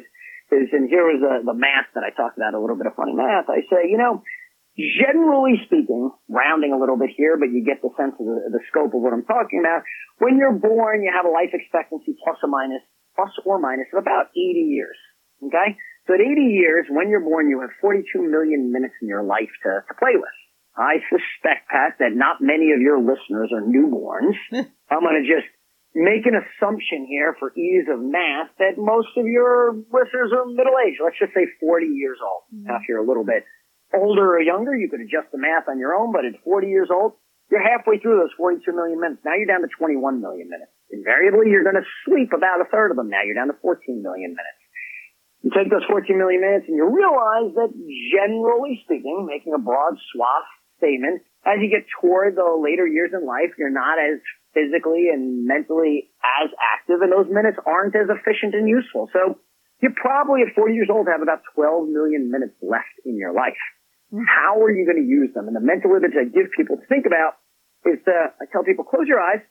is, 0.51 0.69
and 0.71 0.91
here 0.91 1.07
is 1.09 1.23
the, 1.23 1.47
the 1.47 1.57
math 1.57 1.89
that 1.95 2.03
I 2.03 2.11
talked 2.11 2.37
about, 2.37 2.53
a 2.53 2.61
little 2.61 2.75
bit 2.75 2.87
of 2.87 2.95
funny 2.95 3.15
math. 3.15 3.47
I 3.47 3.63
say, 3.71 3.87
you 3.87 3.97
know, 3.97 4.21
generally 4.75 5.59
speaking, 5.67 6.11
rounding 6.29 6.71
a 6.71 6.79
little 6.79 6.99
bit 6.99 7.11
here, 7.15 7.35
but 7.39 7.51
you 7.51 7.63
get 7.63 7.81
the 7.81 7.91
sense 7.95 8.15
of 8.19 8.25
the, 8.25 8.55
the 8.55 8.63
scope 8.71 8.93
of 8.95 9.01
what 9.01 9.11
I'm 9.11 9.27
talking 9.27 9.59
about. 9.59 9.83
When 10.19 10.37
you're 10.37 10.55
born, 10.55 11.03
you 11.03 11.11
have 11.11 11.27
a 11.27 11.33
life 11.33 11.51
expectancy 11.51 12.15
plus 12.23 12.39
or 12.43 12.49
minus, 12.49 12.83
plus 13.15 13.31
or 13.43 13.59
minus 13.59 13.87
of 13.91 14.03
about 14.03 14.31
80 14.35 14.71
years. 14.71 14.97
Okay? 15.43 15.75
So 16.07 16.15
at 16.15 16.21
80 16.21 16.55
years, 16.55 16.85
when 16.89 17.09
you're 17.09 17.23
born, 17.23 17.49
you 17.49 17.61
have 17.61 17.71
42 17.79 18.21
million 18.21 18.71
minutes 18.71 18.95
in 19.01 19.07
your 19.07 19.23
life 19.23 19.51
to, 19.63 19.83
to 19.87 19.93
play 19.99 20.15
with. 20.15 20.37
I 20.75 21.03
suspect, 21.11 21.67
Pat, 21.67 21.99
that 21.99 22.15
not 22.15 22.39
many 22.39 22.71
of 22.71 22.79
your 22.79 22.99
listeners 22.99 23.51
are 23.51 23.61
newborns. 23.61 24.39
I'm 24.89 25.03
going 25.03 25.19
to 25.19 25.27
just 25.27 25.47
make 25.93 26.23
an 26.23 26.39
assumption 26.39 27.03
here 27.07 27.35
for 27.39 27.51
ease 27.53 27.87
of 27.91 27.99
math 27.99 28.51
that 28.59 28.79
most 28.79 29.11
of 29.17 29.27
your 29.27 29.75
listeners 29.91 30.31
are 30.31 30.47
middle 30.47 30.75
aged. 30.79 31.03
Let's 31.03 31.19
just 31.19 31.35
say 31.35 31.47
40 31.59 31.87
years 31.87 32.17
old. 32.23 32.47
Mm-hmm. 32.47 32.67
Now, 32.67 32.79
if 32.79 32.87
you're 32.87 33.03
a 33.03 33.07
little 33.07 33.27
bit 33.27 33.43
older 33.91 34.39
or 34.39 34.41
younger, 34.41 34.75
you 34.75 34.87
could 34.87 35.03
adjust 35.03 35.31
the 35.31 35.37
math 35.37 35.67
on 35.67 35.79
your 35.79 35.93
own, 35.95 36.15
but 36.15 36.23
at 36.23 36.39
40 36.43 36.67
years 36.67 36.87
old, 36.87 37.19
you're 37.51 37.59
halfway 37.59 37.99
through 37.99 38.23
those 38.23 38.31
42 38.39 38.63
million 38.71 38.95
minutes. 38.99 39.19
Now 39.27 39.35
you're 39.35 39.51
down 39.51 39.67
to 39.67 39.67
21 39.67 40.23
million 40.23 40.47
minutes. 40.47 40.71
Invariably, 40.87 41.51
you're 41.51 41.67
going 41.67 41.75
to 41.75 41.87
sleep 42.07 42.31
about 42.31 42.63
a 42.63 42.67
third 42.71 42.95
of 42.95 42.97
them. 42.97 43.11
Now 43.11 43.27
you're 43.27 43.35
down 43.35 43.51
to 43.51 43.59
14 43.59 43.99
million 43.99 44.31
minutes. 44.31 44.61
You 45.43 45.51
take 45.51 45.67
those 45.67 45.83
14 45.91 46.07
million 46.15 46.39
minutes 46.39 46.71
and 46.71 46.79
you 46.79 46.87
realize 46.87 47.51
that 47.59 47.75
generally 47.75 48.79
speaking, 48.87 49.27
making 49.27 49.51
a 49.51 49.59
broad 49.59 49.99
swath 50.13 50.47
statement, 50.79 51.27
as 51.43 51.59
you 51.59 51.67
get 51.67 51.83
toward 51.99 52.37
the 52.37 52.45
later 52.45 52.87
years 52.87 53.11
in 53.11 53.25
life, 53.25 53.51
you're 53.57 53.73
not 53.73 53.97
as 53.99 54.21
physically 54.53 55.07
and 55.11 55.45
mentally 55.45 56.11
as 56.21 56.51
active 56.59 57.01
and 57.01 57.11
those 57.11 57.31
minutes 57.31 57.57
aren't 57.65 57.95
as 57.95 58.11
efficient 58.11 58.55
and 58.55 58.67
useful. 58.67 59.09
So 59.13 59.39
you 59.81 59.89
probably 59.95 60.45
at 60.45 60.53
40 60.53 60.73
years 60.75 60.89
old 60.91 61.07
have 61.09 61.21
about 61.21 61.41
12 61.55 61.89
million 61.89 62.29
minutes 62.29 62.53
left 62.61 62.93
in 63.05 63.17
your 63.17 63.33
life. 63.33 63.59
Mm-hmm. 64.13 64.27
How 64.27 64.61
are 64.61 64.71
you 64.71 64.85
going 64.85 65.01
to 65.01 65.07
use 65.07 65.33
them? 65.33 65.47
And 65.47 65.55
the 65.55 65.63
mental 65.63 65.95
image 65.95 66.13
I 66.13 66.29
give 66.29 66.53
people 66.55 66.77
to 66.77 66.85
think 66.85 67.07
about 67.07 67.39
is 67.87 67.97
to, 68.05 68.35
I 68.37 68.45
tell 68.51 68.63
people, 68.63 68.85
close 68.85 69.07
your 69.07 69.19
eyes 69.19 69.41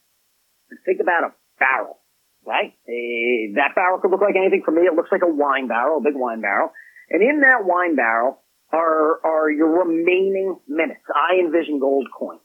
and 0.71 0.79
think 0.87 1.03
about 1.03 1.27
a 1.27 1.31
barrel, 1.59 1.99
right? 2.47 2.77
A, 2.87 3.57
that 3.59 3.75
barrel 3.75 3.99
could 3.99 4.15
look 4.15 4.23
like 4.23 4.39
anything 4.39 4.63
for 4.63 4.71
me. 4.71 4.87
It 4.87 4.95
looks 4.95 5.11
like 5.11 5.27
a 5.27 5.33
wine 5.33 5.67
barrel, 5.67 5.99
a 5.99 6.05
big 6.05 6.15
wine 6.15 6.41
barrel. 6.41 6.71
And 7.11 7.23
in 7.23 7.43
that 7.43 7.67
wine 7.67 7.97
barrel 7.97 8.39
are, 8.71 9.19
are 9.27 9.51
your 9.51 9.83
remaining 9.83 10.61
minutes. 10.69 11.03
I 11.11 11.43
envision 11.43 11.81
gold 11.81 12.07
coins. 12.15 12.45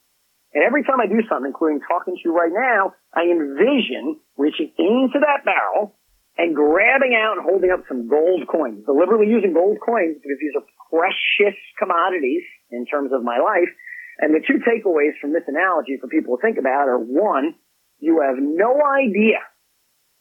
And 0.55 0.63
every 0.63 0.87
time 0.87 1.03
I 1.03 1.11
do 1.11 1.19
something, 1.27 1.51
including 1.51 1.83
talking 1.83 2.15
to 2.15 2.23
you 2.23 2.31
right 2.31 2.49
now, 2.49 2.95
I 3.11 3.27
envision 3.27 4.23
reaching 4.39 4.71
into 4.79 5.19
that 5.19 5.43
barrel 5.43 5.99
and 6.39 6.55
grabbing 6.55 7.11
out 7.11 7.35
and 7.35 7.43
holding 7.43 7.75
up 7.75 7.83
some 7.91 8.07
gold 8.07 8.47
coins, 8.47 8.87
deliberately 8.87 9.27
using 9.27 9.51
gold 9.51 9.83
coins 9.83 10.15
because 10.23 10.39
these 10.39 10.55
are 10.55 10.63
precious 10.87 11.59
commodities 11.75 12.47
in 12.71 12.87
terms 12.87 13.11
of 13.11 13.19
my 13.19 13.35
life. 13.35 13.67
And 14.23 14.31
the 14.31 14.39
two 14.39 14.63
takeaways 14.63 15.19
from 15.19 15.35
this 15.35 15.43
analogy 15.47 15.99
for 15.99 16.07
people 16.07 16.39
to 16.39 16.41
think 16.41 16.55
about 16.55 16.87
are 16.87 17.03
one, 17.03 17.59
you 17.99 18.23
have 18.23 18.39
no 18.39 18.79
idea 18.79 19.43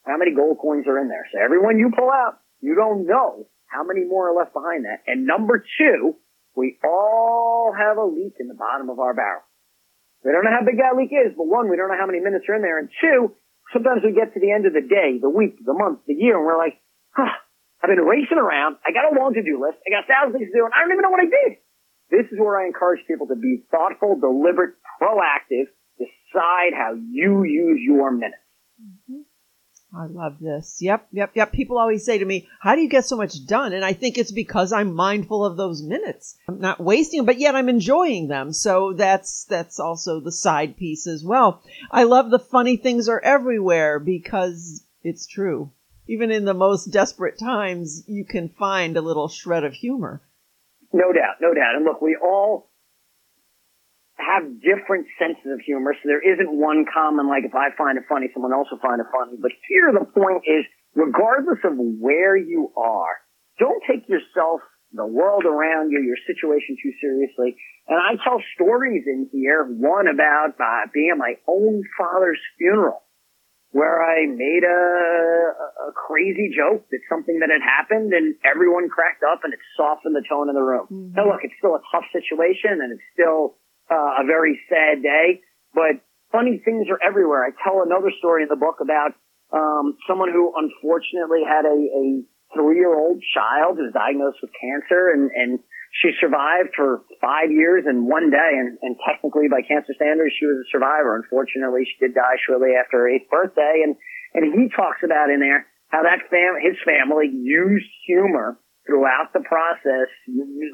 how 0.03 0.19
many 0.19 0.35
gold 0.35 0.59
coins 0.59 0.87
are 0.91 0.99
in 0.99 1.07
there. 1.07 1.31
So 1.31 1.39
everyone 1.39 1.79
you 1.79 1.95
pull 1.95 2.11
out, 2.11 2.43
you 2.61 2.75
don't 2.75 3.07
know 3.07 3.47
how 3.67 3.87
many 3.87 4.03
more 4.03 4.31
are 4.31 4.37
left 4.37 4.53
behind 4.53 4.85
that. 4.85 5.07
And 5.07 5.27
number 5.27 5.63
two, 5.79 6.19
we 6.57 6.79
all 6.83 7.71
have 7.71 7.99
a 7.99 8.05
leak 8.05 8.35
in 8.39 8.49
the 8.49 8.59
bottom 8.59 8.91
of 8.91 8.99
our 8.99 9.15
barrel. 9.15 9.43
We 10.25 10.33
don't 10.33 10.43
know 10.43 10.57
how 10.57 10.65
big 10.65 10.81
that 10.81 10.97
leak 10.97 11.13
is, 11.13 11.37
but 11.37 11.45
one, 11.45 11.69
we 11.69 11.77
don't 11.77 11.93
know 11.93 12.01
how 12.01 12.09
many 12.09 12.19
minutes 12.19 12.49
are 12.49 12.57
in 12.57 12.65
there. 12.65 12.81
And 12.81 12.89
two, 12.89 13.37
sometimes 13.77 14.01
we 14.01 14.17
get 14.17 14.33
to 14.33 14.41
the 14.41 14.51
end 14.51 14.65
of 14.65 14.73
the 14.73 14.81
day, 14.81 15.21
the 15.21 15.29
week, 15.29 15.61
the 15.61 15.77
month, 15.77 16.01
the 16.09 16.17
year, 16.17 16.41
and 16.41 16.49
we're 16.49 16.57
like, 16.57 16.81
huh, 17.13 17.29
I've 17.85 17.93
been 17.93 18.01
racing 18.01 18.41
around. 18.41 18.81
I 18.81 18.97
got 18.97 19.05
a 19.05 19.13
long 19.13 19.37
to-do 19.37 19.61
list. 19.61 19.85
I 19.85 19.93
got 19.93 20.09
thousands 20.09 20.41
things 20.41 20.49
to 20.49 20.57
do, 20.57 20.65
and 20.65 20.73
I 20.73 20.81
don't 20.81 20.97
even 20.97 21.05
know 21.05 21.13
what 21.13 21.21
I 21.21 21.29
did. 21.29 21.61
This 22.09 22.25
is 22.33 22.41
where 22.41 22.57
I 22.57 22.65
encourage 22.65 23.05
people 23.05 23.29
to 23.29 23.37
be 23.37 23.69
thoughtful, 23.69 24.17
deliberate, 24.17 24.81
proactive, 24.97 25.69
decide 26.01 26.73
how 26.73 26.97
you 26.97 27.45
use 27.45 27.81
your 27.85 28.11
minutes. 28.11 28.41
Mm-hmm. 28.81 29.29
I 29.97 30.07
love 30.07 30.39
this. 30.41 30.79
Yep, 30.81 31.09
yep, 31.13 31.31
yep. 31.35 31.53
People 31.53 31.79
always 31.79 32.05
say 32.05 32.19
to 32.19 32.25
me, 32.25 32.49
How 32.61 32.75
do 32.75 32.81
you 32.81 32.89
get 32.89 33.05
so 33.05 33.17
much 33.17 33.47
done? 33.47 33.73
And 33.73 33.85
I 33.85 33.93
think 33.93 34.19
it's 34.19 34.33
because 34.33 34.73
I'm 34.73 34.95
mindful 34.95 35.45
of 35.45 35.57
those 35.57 35.83
minutes. 35.83 36.37
I'm 36.49 36.61
not 36.61 36.81
wasting 36.81 37.19
them, 37.19 37.27
but 37.27 37.39
yet 37.39 37.55
I'm 37.55 37.69
enjoying 37.69 38.29
them. 38.29 38.53
So 38.53 38.93
that's 38.93 39.45
that's 39.45 39.79
also 39.79 40.21
the 40.21 40.33
side 40.33 40.77
piece 40.77 41.07
as 41.07 41.23
well. 41.23 41.63
I 41.91 42.05
love 42.05 42.31
the 42.31 42.39
funny 42.39 42.77
things 42.77 43.09
are 43.09 43.21
everywhere 43.21 43.99
because 43.99 44.85
it's 45.03 45.27
true. 45.27 45.71
Even 46.07 46.31
in 46.31 46.45
the 46.45 46.55
most 46.55 46.87
desperate 46.87 47.39
times, 47.39 48.05
you 48.07 48.25
can 48.25 48.49
find 48.49 48.97
a 48.97 49.03
little 49.03 49.29
shred 49.29 49.65
of 49.65 49.73
humor. 49.73 50.21
No 50.93 51.13
doubt, 51.13 51.37
no 51.41 51.55
doubt. 51.55 51.77
And 51.77 51.85
look, 51.85 52.03
we 52.03 52.17
all 52.17 52.69
have 54.17 54.47
different 54.63 55.07
senses 55.19 55.51
of 55.51 55.61
humor. 55.61 55.95
So 55.99 56.07
there 56.07 56.23
isn't 56.23 56.51
one 56.51 56.87
common, 56.87 57.29
like 57.29 57.45
if 57.45 57.55
I 57.55 57.75
find 57.77 57.99
it 57.99 58.05
funny, 58.09 58.31
someone 58.33 58.53
else 58.53 58.69
will 58.71 58.83
find 58.83 59.01
it 59.01 59.11
funny. 59.11 59.37
But 59.41 59.53
here 59.69 59.91
the 59.91 60.07
point 60.07 60.47
is, 60.47 60.65
regardless 60.95 61.59
of 61.65 61.75
where 61.77 62.37
you 62.37 62.71
are, 62.77 63.19
don't 63.59 63.83
take 63.87 64.09
yourself, 64.09 64.61
the 64.95 65.07
world 65.07 65.45
around 65.45 65.91
you, 65.91 65.99
your 66.07 66.19
situation 66.23 66.79
too 66.79 66.95
seriously. 67.03 67.59
And 67.91 67.99
I 67.99 68.15
tell 68.23 68.39
stories 68.55 69.03
in 69.07 69.29
here, 69.33 69.67
one 69.67 70.07
about 70.07 70.55
uh, 70.55 70.87
being 70.95 71.11
at 71.13 71.19
my 71.19 71.35
own 71.49 71.83
father's 71.99 72.39
funeral 72.59 73.03
where 73.75 73.99
I 73.99 74.23
made 74.31 74.63
a, 74.63 75.91
a 75.91 75.93
crazy 75.99 76.55
joke 76.55 76.87
that 76.95 77.03
something 77.11 77.43
that 77.43 77.51
had 77.51 77.59
happened 77.59 78.15
and 78.15 78.39
everyone 78.47 78.87
cracked 78.87 79.27
up 79.27 79.43
and 79.43 79.51
it 79.51 79.59
softened 79.75 80.15
the 80.15 80.23
tone 80.31 80.47
of 80.47 80.55
the 80.55 80.63
room. 80.63 80.87
Mm-hmm. 80.87 81.19
Now 81.19 81.27
look, 81.27 81.43
it's 81.43 81.59
still 81.59 81.75
a 81.75 81.83
tough 81.91 82.07
situation 82.15 82.79
and 82.79 82.95
it's 82.95 83.03
still 83.11 83.59
uh, 83.91 84.23
a 84.23 84.25
very 84.27 84.61
sad 84.69 85.03
day, 85.03 85.41
but 85.75 86.01
funny 86.33 86.61
things 86.65 86.89
are 86.91 86.99
everywhere. 87.03 87.45
I 87.45 87.51
tell 87.63 87.83
another 87.83 88.11
story 88.19 88.43
in 88.43 88.49
the 88.49 88.59
book 88.59 88.81
about 88.81 89.15
um, 89.53 89.97
someone 90.09 90.33
who 90.33 90.53
unfortunately 90.57 91.47
had 91.47 91.65
a, 91.65 91.79
a 91.79 92.05
three-year-old 92.55 93.23
child 93.35 93.77
who 93.79 93.87
was 93.87 93.95
diagnosed 93.95 94.39
with 94.43 94.51
cancer, 94.59 95.11
and, 95.15 95.31
and 95.35 95.59
she 96.03 96.11
survived 96.19 96.75
for 96.75 97.07
five 97.23 97.55
years 97.55 97.87
and 97.87 98.07
one 98.07 98.31
day, 98.31 98.53
and, 98.59 98.79
and 98.83 98.97
technically 99.07 99.47
by 99.47 99.63
cancer 99.63 99.95
standards, 99.95 100.35
she 100.35 100.47
was 100.47 100.59
a 100.59 100.69
survivor. 100.75 101.15
Unfortunately, 101.15 101.87
she 101.87 101.97
did 102.03 102.15
die 102.15 102.39
shortly 102.43 102.75
after 102.75 103.07
her 103.07 103.09
eighth 103.09 103.31
birthday, 103.31 103.83
and 103.87 103.95
and 104.35 104.51
he 104.51 104.67
talks 104.75 104.99
about 105.07 105.31
in 105.31 105.39
there 105.39 105.67
how 105.95 106.03
that 106.03 106.27
fam 106.27 106.59
his 106.59 106.75
family 106.83 107.31
used 107.31 107.87
humor 108.07 108.59
throughout 108.87 109.31
the 109.33 109.41
process, 109.47 110.11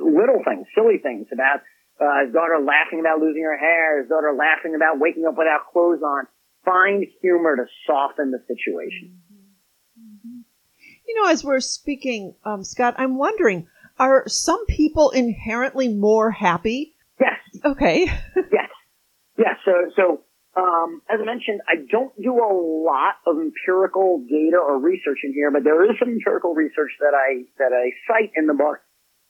little 0.01 0.41
things, 0.41 0.65
silly 0.75 0.97
things 0.97 1.29
about 1.29 1.61
uh, 2.01 2.25
his 2.25 2.33
daughter 2.33 2.59
laughing 2.59 3.01
about 3.01 3.21
losing 3.21 3.43
her 3.43 3.59
hair, 3.59 4.01
his 4.01 4.09
daughter 4.09 4.33
laughing 4.33 4.75
about 4.75 4.99
waking 4.99 5.27
up 5.27 5.37
without 5.37 5.71
clothes 5.73 6.03
on. 6.03 6.25
Find 6.65 7.05
humor 7.21 7.57
to 7.57 7.65
soften 7.87 8.31
the 8.31 8.41
situation. 8.49 9.21
You 11.07 11.23
know, 11.23 11.31
as 11.31 11.43
we're 11.43 11.61
speaking, 11.61 12.35
um, 12.45 12.63
Scott, 12.63 12.95
I'm 12.97 13.19
wondering, 13.19 13.67
are 13.99 14.25
some 14.29 14.65
people 14.67 15.11
inherently 15.11 15.89
more 15.89 16.31
happy? 16.31 16.95
Yes. 17.21 17.65
Okay. 17.65 18.05
yes. 18.37 18.71
Yes. 19.37 19.57
So, 19.65 19.73
so, 19.97 20.25
um, 20.57 21.03
as 21.11 21.19
I 21.21 21.25
mentioned, 21.25 21.61
I 21.69 21.85
don't 21.91 22.15
do 22.23 22.35
a 22.35 22.53
lot 22.85 23.17
of 23.27 23.37
empirical 23.41 24.25
data 24.29 24.57
or 24.57 24.79
research 24.79 25.19
in 25.25 25.33
here, 25.33 25.51
but 25.51 25.65
there 25.65 25.85
is 25.85 25.99
some 25.99 26.11
empirical 26.11 26.55
research 26.55 26.93
that 27.01 27.13
I, 27.15 27.45
that 27.59 27.73
I 27.73 27.91
cite 28.07 28.33
in 28.37 28.47
the 28.47 28.55
book, 28.55 28.79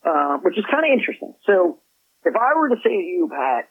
uh, 0.05 0.39
which 0.43 0.59
is 0.59 0.65
kind 0.71 0.85
of 0.85 0.99
interesting. 0.99 1.35
So, 1.47 1.81
if 2.25 2.35
I 2.37 2.59
were 2.59 2.69
to 2.69 2.77
say 2.83 2.91
to 2.91 3.09
you, 3.17 3.29
Pat, 3.31 3.69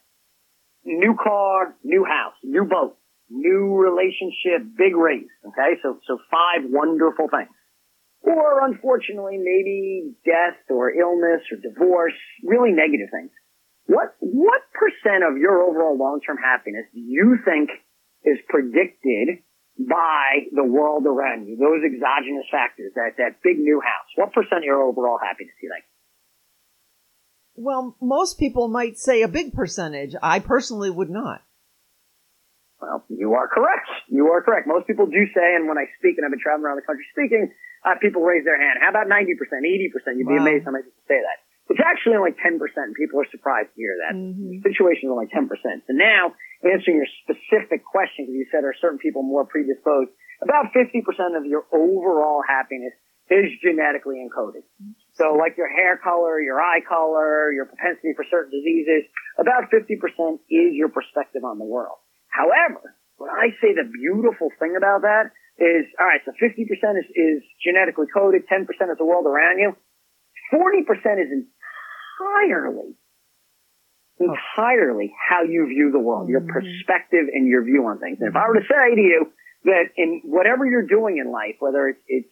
new 0.84 1.16
car, 1.22 1.76
new 1.84 2.06
house, 2.06 2.34
new 2.44 2.66
boat, 2.66 2.98
new 3.30 3.78
relationship, 3.78 4.66
big 4.78 4.96
raise, 4.96 5.30
okay? 5.46 5.78
So, 5.84 6.00
so 6.08 6.18
five 6.32 6.66
wonderful 6.70 7.28
things. 7.30 7.54
Or 8.22 8.66
unfortunately, 8.66 9.38
maybe 9.38 10.16
death 10.26 10.60
or 10.70 10.92
illness 10.92 11.42
or 11.52 11.58
divorce, 11.58 12.18
really 12.44 12.72
negative 12.72 13.08
things. 13.12 13.32
What, 13.86 14.16
what 14.20 14.62
percent 14.76 15.24
of 15.24 15.38
your 15.38 15.64
overall 15.64 15.98
long-term 15.98 16.38
happiness 16.38 16.86
do 16.94 17.00
you 17.00 17.38
think 17.46 17.70
is 18.24 18.38
predicted 18.50 19.42
by 19.80 20.52
the 20.52 20.66
world 20.66 21.08
around 21.08 21.48
you? 21.48 21.56
Those 21.56 21.82
exogenous 21.82 22.46
factors, 22.52 22.92
that, 22.96 23.16
that 23.18 23.42
big 23.42 23.58
new 23.58 23.80
house. 23.80 24.10
What 24.16 24.34
percent 24.34 24.62
of 24.62 24.68
your 24.68 24.84
overall 24.84 25.18
happiness 25.18 25.56
do 25.58 25.68
you 25.68 25.74
think? 25.74 25.89
Well, 27.60 28.00
most 28.00 28.40
people 28.40 28.72
might 28.72 28.96
say 28.96 29.20
a 29.20 29.28
big 29.28 29.52
percentage. 29.52 30.16
I 30.24 30.40
personally 30.40 30.88
would 30.88 31.12
not. 31.12 31.44
Well, 32.80 33.04
you 33.12 33.36
are 33.36 33.52
correct. 33.52 33.92
You 34.08 34.32
are 34.32 34.40
correct. 34.40 34.64
Most 34.64 34.88
people 34.88 35.12
do 35.12 35.28
say, 35.36 35.60
and 35.60 35.68
when 35.68 35.76
I 35.76 35.92
speak, 36.00 36.16
and 36.16 36.24
I've 36.24 36.32
been 36.32 36.40
traveling 36.40 36.72
around 36.72 36.80
the 36.80 36.88
country 36.88 37.04
speaking, 37.12 37.52
uh, 37.84 38.00
people 38.00 38.24
raise 38.24 38.48
their 38.48 38.56
hand. 38.56 38.80
How 38.80 38.96
about 38.96 39.12
90%, 39.12 39.36
80%? 39.36 39.92
You'd 40.16 40.32
be 40.32 40.40
wow. 40.40 40.48
amazed 40.48 40.64
how 40.64 40.72
many 40.72 40.88
people 40.88 41.04
say 41.12 41.20
that. 41.20 41.44
It's 41.68 41.84
actually 41.84 42.16
only 42.16 42.32
10%. 42.32 42.64
And 42.64 42.96
people 42.96 43.20
are 43.20 43.28
surprised 43.28 43.76
to 43.76 43.78
hear 43.78 44.00
that. 44.08 44.16
Mm-hmm. 44.16 44.64
The 44.64 44.72
situation 44.72 45.12
is 45.12 45.14
only 45.14 45.28
10%. 45.28 45.52
So 45.84 45.92
now, 45.92 46.32
answering 46.64 47.04
your 47.04 47.12
specific 47.28 47.84
question, 47.84 48.24
because 48.24 48.40
you 48.40 48.48
said 48.56 48.64
are 48.64 48.72
certain 48.80 49.04
people 49.04 49.20
more 49.20 49.44
predisposed, 49.44 50.16
about 50.40 50.72
50% 50.72 51.04
of 51.36 51.44
your 51.44 51.68
overall 51.76 52.40
happiness 52.40 52.96
is 53.30 53.52
genetically 53.62 54.24
encoded. 54.24 54.64
So 55.20 55.36
like 55.36 55.60
your 55.60 55.68
hair 55.68 56.00
color, 56.00 56.40
your 56.40 56.64
eye 56.64 56.80
color, 56.88 57.52
your 57.52 57.68
propensity 57.68 58.16
for 58.16 58.24
certain 58.32 58.56
diseases, 58.56 59.04
about 59.36 59.68
50% 59.68 60.00
is 60.48 60.72
your 60.72 60.88
perspective 60.88 61.44
on 61.44 61.60
the 61.60 61.68
world. 61.68 62.00
However, 62.32 62.96
when 63.20 63.30
I 63.30 63.52
say 63.60 63.76
the 63.76 63.84
beautiful 63.84 64.48
thing 64.64 64.80
about 64.80 65.04
that 65.04 65.36
is, 65.60 65.84
alright, 66.00 66.24
so 66.24 66.32
50% 66.40 66.56
is, 66.64 67.08
is 67.12 67.44
genetically 67.60 68.08
coded, 68.16 68.48
10% 68.48 68.64
is 68.64 68.98
the 68.98 69.06
world 69.06 69.28
around 69.28 69.60
you, 69.60 69.76
40% 70.56 70.88
is 71.20 71.28
entirely, 71.36 72.96
entirely 74.24 75.12
how 75.20 75.44
you 75.44 75.68
view 75.68 75.92
the 75.92 76.00
world, 76.00 76.30
your 76.30 76.40
mm-hmm. 76.40 76.64
perspective 76.64 77.28
and 77.28 77.46
your 77.46 77.64
view 77.64 77.84
on 77.86 78.00
things. 78.00 78.18
And 78.22 78.30
if 78.30 78.36
I 78.40 78.48
were 78.48 78.56
to 78.56 78.64
say 78.64 78.96
to 78.96 79.02
you 79.02 79.34
that 79.66 79.92
in 79.98 80.22
whatever 80.24 80.66
you're 80.66 80.88
doing 80.88 81.20
in 81.20 81.30
life, 81.30 81.60
whether 81.60 81.90
it's, 81.90 82.00
it's 82.08 82.32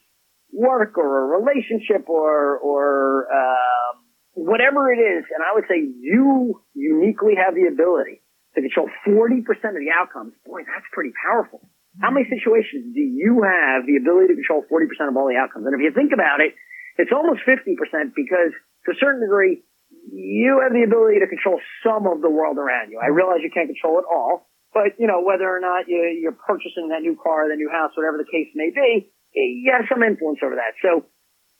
work 0.51 0.97
or 0.97 1.35
a 1.35 1.39
relationship 1.39 2.09
or 2.09 2.57
or 2.57 3.27
uh, 3.31 3.97
whatever 4.33 4.91
it 4.91 5.01
is, 5.01 5.25
and 5.33 5.41
I 5.41 5.53
would 5.55 5.65
say 5.67 5.81
you 5.81 6.61
uniquely 6.73 7.33
have 7.35 7.55
the 7.55 7.67
ability 7.67 8.21
to 8.55 8.61
control 8.61 8.89
40% 9.05 9.45
of 9.49 9.81
the 9.81 9.93
outcomes. 9.93 10.33
Boy, 10.45 10.65
that's 10.65 10.85
pretty 10.93 11.13
powerful. 11.25 11.61
How 12.01 12.13
many 12.13 12.29
situations 12.29 12.93
do 12.93 13.01
you 13.01 13.41
have 13.41 13.89
the 13.89 13.97
ability 13.97 14.33
to 14.33 14.37
control 14.37 14.61
40% 14.69 15.09
of 15.09 15.17
all 15.17 15.29
the 15.29 15.37
outcomes? 15.37 15.65
And 15.65 15.73
if 15.73 15.81
you 15.81 15.89
think 15.93 16.13
about 16.13 16.41
it, 16.41 16.53
it's 16.97 17.13
almost 17.13 17.41
50% 17.45 17.73
because 18.13 18.53
to 18.85 18.93
a 18.93 18.97
certain 19.01 19.21
degree, 19.21 19.65
you 20.13 20.61
have 20.61 20.73
the 20.73 20.85
ability 20.85 21.21
to 21.21 21.29
control 21.29 21.61
some 21.81 22.05
of 22.05 22.21
the 22.21 22.29
world 22.29 22.57
around 22.57 22.93
you. 22.93 23.01
I 23.01 23.09
realize 23.09 23.41
you 23.41 23.53
can't 23.53 23.69
control 23.69 23.97
it 23.97 24.05
all, 24.05 24.49
but 24.73 24.97
you 25.01 25.09
know, 25.09 25.21
whether 25.25 25.49
or 25.49 25.61
not 25.61 25.89
you, 25.89 25.97
you're 26.21 26.37
purchasing 26.37 26.89
that 26.93 27.01
new 27.01 27.17
car, 27.17 27.49
that 27.49 27.57
new 27.57 27.69
house, 27.69 27.97
whatever 27.97 28.17
the 28.17 28.29
case 28.29 28.49
may 28.53 28.69
be, 28.69 29.09
you 29.33 29.71
have 29.71 29.85
some 29.89 30.03
influence 30.03 30.39
over 30.43 30.55
that. 30.55 30.73
So 30.81 31.05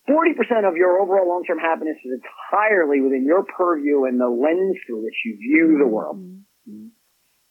40% 0.10 0.68
of 0.68 0.76
your 0.76 1.02
overall 1.02 1.28
long-term 1.28 1.60
happiness 1.60 1.98
is 2.04 2.20
entirely 2.20 3.02
within 3.02 3.26
your 3.26 3.44
purview 3.44 4.06
and 4.06 4.20
the 4.20 4.28
lens 4.30 4.78
through 4.86 5.04
which 5.04 5.16
you 5.26 5.38
view 5.38 5.78
the 5.80 5.88
world. 5.88 6.18
Mm-hmm. 6.18 6.88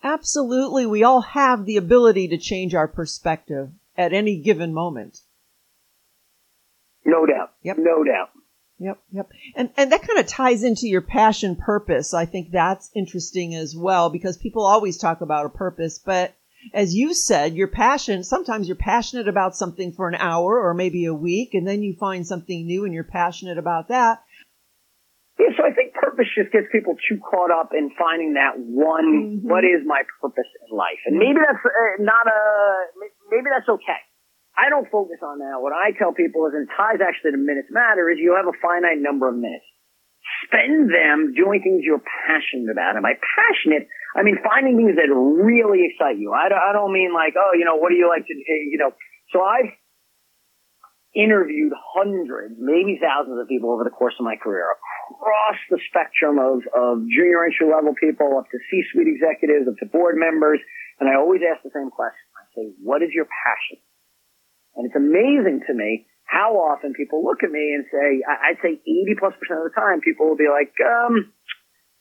Absolutely. 0.03 0.87
We 0.87 1.03
all 1.03 1.23
have 1.23 1.65
the 1.65 1.77
ability 1.77 2.29
to 2.29 2.39
change 2.39 2.75
our 2.75 2.89
perspective 2.89 3.71
at 3.97 4.13
any 4.13 4.41
given 4.41 4.73
moment. 4.73 5.19
No 7.05 7.27
doubt. 7.27 7.53
Yep. 7.63 7.77
No 7.79 8.05
doubt. 8.05 8.31
Yep, 8.79 8.99
yep. 9.11 9.31
And 9.55 9.71
and 9.79 9.91
that 9.91 10.03
kind 10.03 10.19
of 10.19 10.27
ties 10.27 10.63
into 10.63 10.87
your 10.87 11.01
passion 11.01 11.57
purpose. 11.57 12.13
I 12.13 12.27
think 12.27 12.51
that's 12.51 12.91
interesting 12.95 13.55
as 13.55 13.75
well 13.75 14.11
because 14.11 14.37
people 14.37 14.67
always 14.67 14.99
talk 14.99 15.23
about 15.23 15.47
a 15.47 15.51
purpose, 15.51 15.99
but 15.99 16.35
as 16.73 16.95
you 16.95 17.15
said, 17.15 17.55
your 17.55 17.69
passion, 17.69 18.25
sometimes 18.25 18.69
you're 18.69 18.77
passionate 18.77 19.29
about 19.29 19.57
something 19.57 19.93
for 19.93 20.09
an 20.09 20.15
hour 20.15 20.61
or 20.61 20.75
maybe 20.75 21.05
a 21.05 21.15
week 21.15 21.55
and 21.55 21.67
then 21.67 21.83
you 21.83 21.95
find 21.99 22.27
something 22.27 22.67
new 22.67 22.85
and 22.85 22.95
you're 22.95 23.05
passionate 23.05 23.59
about 23.59 23.89
that. 23.89 24.23
Yeah, 25.39 25.53
so 25.57 25.65
I 25.69 25.73
think 25.77 25.93
purpose 25.93 26.33
just 26.33 26.51
gets 26.51 26.65
people 26.73 26.97
too 27.09 27.21
caught 27.21 27.53
up 27.53 27.73
in 27.77 27.91
finding 27.99 28.35
that 28.41 28.57
one, 28.57 29.05
Mhm. 29.05 29.43
what 29.45 29.65
is 29.65 29.85
my 29.85 30.03
purpose 30.21 30.49
in 30.65 30.77
life? 30.77 31.01
And 31.05 31.19
maybe 31.19 31.37
that's 31.39 31.61
uh, 31.61 32.01
not 32.01 32.27
a, 32.27 32.41
maybe 33.31 33.51
that's 33.53 33.69
okay. 33.69 34.01
I 34.57 34.71
don't 34.71 34.89
focus 34.89 35.21
on 35.21 35.39
that. 35.41 35.61
What 35.61 35.75
I 35.75 35.93
tell 35.93 36.15
people 36.17 36.47
is, 36.47 36.55
and 36.55 36.67
ties 36.73 37.05
actually 37.05 37.33
to 37.33 37.37
minutes 37.37 37.69
matter, 37.71 38.09
is 38.09 38.17
you 38.19 38.33
have 38.41 38.49
a 38.49 38.57
finite 38.65 38.97
number 38.97 39.29
of 39.29 39.37
minutes. 39.37 39.69
Spend 40.49 40.89
them 40.89 41.35
doing 41.37 41.61
things 41.61 41.85
you're 41.85 42.03
passionate 42.27 42.73
about. 42.73 42.97
And 42.97 43.03
by 43.05 43.13
passionate, 43.21 43.87
I 44.17 44.25
mean 44.25 44.41
finding 44.41 44.81
things 44.81 44.97
that 44.97 45.13
really 45.13 45.85
excite 45.93 46.17
you. 46.17 46.33
I 46.33 46.49
don't, 46.49 46.59
I 46.59 46.73
don't 46.73 46.93
mean 46.93 47.13
like, 47.13 47.37
oh, 47.37 47.53
you 47.53 47.69
know, 47.69 47.77
what 47.77 47.93
do 47.93 47.97
you 48.01 48.09
like 48.09 48.25
to, 48.25 48.33
uh, 48.33 48.65
you 48.65 48.81
know, 48.81 48.97
so 49.29 49.45
I've 49.45 49.69
interviewed 51.13 51.73
hundreds, 51.77 52.57
maybe 52.57 53.01
thousands 53.01 53.41
of 53.41 53.49
people 53.49 53.73
over 53.73 53.85
the 53.85 53.93
course 53.93 54.17
of 54.21 54.25
my 54.25 54.37
career 54.37 54.69
across 55.09 55.57
the 55.73 55.81
spectrum 55.89 56.41
of, 56.41 56.61
of 56.73 57.05
junior 57.09 57.45
entry 57.45 57.69
level 57.69 57.93
people 57.97 58.37
up 58.37 58.49
to 58.53 58.59
C-suite 58.69 59.09
executives, 59.09 59.69
up 59.69 59.77
to 59.81 59.87
board 59.89 60.17
members. 60.17 60.61
And 61.01 61.09
I 61.09 61.17
always 61.17 61.41
ask 61.45 61.65
the 61.65 61.73
same 61.73 61.89
question. 61.89 62.25
I 62.37 62.45
say, 62.57 62.65
what 62.81 63.01
is 63.01 63.13
your 63.13 63.29
passion? 63.29 63.81
And 64.77 64.89
it's 64.89 64.97
amazing 64.97 65.65
to 65.69 65.75
me 65.75 66.05
how 66.29 66.59
often 66.59 66.93
people 66.93 67.25
look 67.25 67.41
at 67.43 67.51
me 67.51 67.73
and 67.73 67.87
say, 67.89 68.21
I'd 68.27 68.61
say 68.61 68.77
80 68.77 69.17
plus 69.19 69.33
percent 69.41 69.63
of 69.63 69.73
the 69.73 69.77
time, 69.79 70.03
people 70.03 70.29
will 70.29 70.37
be 70.37 70.51
like, 70.51 70.75
um, 70.83 71.33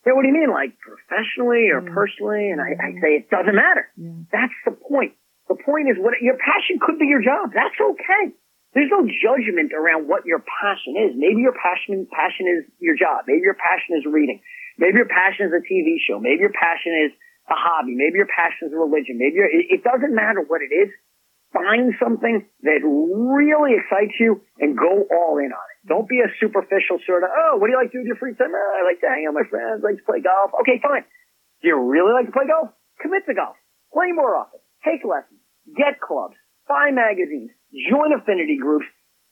yeah, 0.05 0.13
what 0.13 0.21
do 0.21 0.29
you 0.29 0.37
mean? 0.37 0.49
Like 0.53 0.77
professionally 0.79 1.69
or 1.73 1.81
Mm. 1.81 1.93
personally? 1.93 2.51
And 2.53 2.61
I, 2.61 2.77
I 2.77 2.89
say, 3.01 3.11
it 3.25 3.29
doesn't 3.29 3.55
matter. 3.55 3.89
Yeah. 3.97 4.13
That's 4.31 4.53
the 4.65 4.71
point. 4.71 5.13
The 5.49 5.57
point 5.57 5.89
is 5.89 5.97
what 5.97 6.13
your 6.21 6.37
passion 6.37 6.77
could 6.81 6.97
be 6.97 7.05
your 7.05 7.21
job. 7.21 7.51
That's 7.53 7.77
okay. 7.77 8.33
There's 8.73 8.91
no 8.91 9.07
judgment 9.07 9.71
around 9.73 10.07
what 10.11 10.25
your 10.25 10.43
passion 10.43 10.97
is. 10.99 11.15
Maybe 11.15 11.41
your 11.41 11.55
passion, 11.55 12.07
passion 12.11 12.45
is 12.49 12.67
your 12.79 12.97
job. 12.97 13.23
Maybe 13.25 13.41
your 13.45 13.55
passion 13.55 13.95
is 13.97 14.03
reading. 14.05 14.41
Maybe 14.77 14.97
your 14.99 15.07
passion 15.07 15.47
is 15.47 15.53
a 15.55 15.63
TV 15.63 15.95
show. 16.03 16.19
Maybe 16.19 16.41
your 16.43 16.51
passion 16.51 16.91
is 17.07 17.11
a 17.47 17.55
hobby. 17.55 17.95
Maybe 17.95 18.17
your 18.19 18.27
passion 18.27 18.67
is 18.67 18.73
a 18.73 18.77
religion. 18.81 19.15
Maybe 19.21 19.39
it, 19.39 19.79
it 19.79 19.81
doesn't 19.85 20.13
matter 20.13 20.41
what 20.43 20.59
it 20.61 20.73
is. 20.75 20.89
Find 21.53 21.93
something 22.03 22.43
that 22.67 22.81
really 22.83 23.79
excites 23.79 24.19
you 24.19 24.41
and 24.59 24.75
go 24.77 25.07
all 25.07 25.37
in 25.39 25.53
on 25.55 25.67
it. 25.71 25.74
Don't 25.87 26.09
be 26.09 26.19
a 26.21 26.29
superficial 26.41 26.97
sort 27.05 27.21
of, 27.23 27.29
oh, 27.29 27.57
what 27.61 27.67
do 27.67 27.73
you 27.73 27.79
like 27.79 27.93
to 27.93 27.97
do 27.97 28.01
with 28.01 28.09
your 28.09 28.17
free 28.17 28.33
time? 28.33 28.49
Oh, 28.53 28.71
I 28.73 28.81
like 28.85 28.99
to 29.01 29.09
hang 29.09 29.29
out 29.29 29.37
with 29.37 29.45
my 29.45 29.49
friends. 29.49 29.85
I 29.85 29.93
like 29.93 30.01
to 30.01 30.07
play 30.09 30.21
golf. 30.21 30.51
Okay, 30.65 30.81
fine. 30.81 31.05
Do 31.61 31.69
you 31.69 31.77
really 31.77 32.13
like 32.13 32.25
to 32.25 32.33
play 32.33 32.49
golf? 32.49 32.73
Commit 33.01 33.25
to 33.29 33.33
golf. 33.37 33.55
Play 33.93 34.09
more 34.11 34.33
often. 34.35 34.59
Take 34.81 35.05
lessons. 35.05 35.39
Get 35.77 36.01
clubs. 36.01 36.35
Buy 36.67 36.89
magazines. 36.89 37.53
Join 37.89 38.13
affinity 38.17 38.57
groups. 38.57 38.85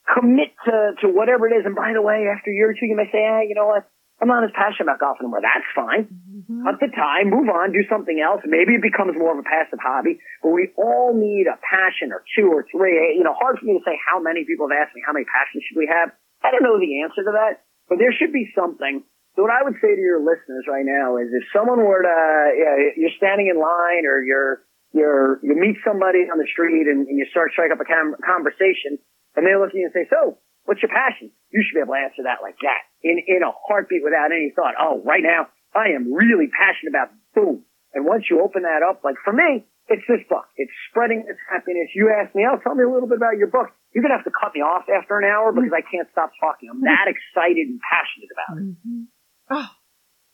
Commit 0.06 0.54
to, 0.68 0.94
to 1.02 1.06
whatever 1.10 1.48
it 1.50 1.54
is. 1.58 1.66
And 1.66 1.74
by 1.74 1.90
the 1.96 2.02
way, 2.02 2.28
after 2.30 2.50
a 2.50 2.54
year 2.54 2.70
or 2.70 2.76
two, 2.78 2.86
you 2.86 2.94
may 2.94 3.10
say, 3.10 3.24
ah, 3.26 3.42
you 3.42 3.54
know 3.58 3.66
what? 3.66 3.88
I'm 4.22 4.30
not 4.30 4.46
as 4.46 4.54
passionate 4.54 4.86
about 4.86 5.02
golf 5.02 5.18
anymore. 5.18 5.42
That's 5.42 5.66
fine. 5.74 6.06
Mhm. 6.06 6.62
Cut 6.62 6.78
the 6.78 6.86
time, 6.94 7.34
move 7.34 7.50
on, 7.50 7.74
do 7.74 7.82
something 7.90 8.20
else. 8.22 8.46
Maybe 8.46 8.78
it 8.78 8.82
becomes 8.84 9.18
more 9.18 9.34
of 9.34 9.42
a 9.42 9.46
passive 9.48 9.82
hobby, 9.82 10.20
but 10.38 10.54
we 10.54 10.70
all 10.78 11.10
need 11.18 11.50
a 11.50 11.58
passion 11.66 12.12
or 12.14 12.22
two 12.38 12.46
or 12.46 12.62
three. 12.70 13.16
You 13.18 13.24
know, 13.26 13.34
hard 13.34 13.58
for 13.58 13.66
me 13.66 13.74
to 13.74 13.82
say 13.82 13.98
how 14.06 14.22
many 14.22 14.44
people 14.46 14.70
have 14.70 14.86
asked 14.86 14.94
me 14.94 15.02
how 15.04 15.12
many 15.12 15.26
passions 15.26 15.64
should 15.66 15.76
we 15.82 15.90
have. 15.90 16.14
I 16.44 16.52
don't 16.52 16.62
know 16.62 16.76
the 16.76 17.00
answer 17.00 17.24
to 17.24 17.32
that, 17.32 17.64
but 17.88 17.96
there 17.96 18.12
should 18.12 18.36
be 18.36 18.52
something. 18.52 19.00
So 19.34 19.42
what 19.42 19.50
I 19.50 19.64
would 19.64 19.80
say 19.80 19.96
to 19.96 20.04
your 20.04 20.20
listeners 20.20 20.68
right 20.68 20.84
now 20.84 21.16
is 21.16 21.32
if 21.32 21.42
someone 21.50 21.82
were 21.82 22.04
to, 22.04 22.18
yeah, 22.54 22.74
you're 22.94 23.16
standing 23.16 23.48
in 23.48 23.56
line 23.58 24.04
or 24.04 24.22
you're, 24.22 24.62
you're, 24.92 25.40
you 25.42 25.56
meet 25.58 25.80
somebody 25.82 26.30
on 26.30 26.38
the 26.38 26.46
street 26.46 26.86
and, 26.86 27.08
and 27.08 27.16
you 27.18 27.26
start 27.32 27.50
strike 27.50 27.72
up 27.72 27.82
a 27.82 27.88
conversation 27.88 29.00
and 29.34 29.42
they 29.42 29.56
look 29.58 29.72
at 29.72 29.78
you 29.80 29.90
and 29.90 29.96
say, 29.96 30.06
so 30.06 30.38
what's 30.68 30.84
your 30.84 30.92
passion? 30.92 31.34
You 31.50 31.64
should 31.64 31.74
be 31.74 31.82
able 31.82 31.98
to 31.98 32.04
answer 32.06 32.22
that 32.30 32.46
like 32.46 32.60
that 32.62 32.86
in, 33.02 33.18
in 33.26 33.42
a 33.42 33.50
heartbeat 33.50 34.06
without 34.06 34.30
any 34.30 34.54
thought. 34.54 34.78
Oh, 34.78 35.02
right 35.02 35.24
now 35.24 35.50
I 35.74 35.98
am 35.98 36.14
really 36.14 36.46
passionate 36.52 36.94
about 36.94 37.10
boom. 37.34 37.66
And 37.90 38.06
once 38.06 38.30
you 38.30 38.38
open 38.38 38.62
that 38.62 38.86
up, 38.86 39.02
like 39.02 39.18
for 39.24 39.32
me, 39.34 39.66
it's 39.88 40.02
this 40.08 40.20
book. 40.28 40.44
It's 40.56 40.72
spreading 40.90 41.24
its 41.28 41.38
happiness. 41.50 41.88
You 41.94 42.10
ask 42.10 42.34
me, 42.34 42.46
oh, 42.50 42.58
tell 42.62 42.74
me 42.74 42.84
a 42.84 42.88
little 42.90 43.08
bit 43.08 43.18
about 43.18 43.36
your 43.36 43.48
book. 43.48 43.68
You're 43.92 44.02
going 44.02 44.10
to 44.12 44.16
have 44.16 44.24
to 44.24 44.32
cut 44.32 44.54
me 44.54 44.60
off 44.60 44.84
after 44.88 45.18
an 45.18 45.24
hour 45.24 45.52
because 45.52 45.72
I 45.72 45.82
can't 45.88 46.08
stop 46.12 46.32
talking. 46.40 46.68
I'm 46.72 46.80
that 46.82 47.06
excited 47.06 47.68
and 47.68 47.80
passionate 47.80 48.30
about 48.32 48.58
it. 48.58 48.76
Mhm. 48.88 49.04
Oh, 49.50 49.70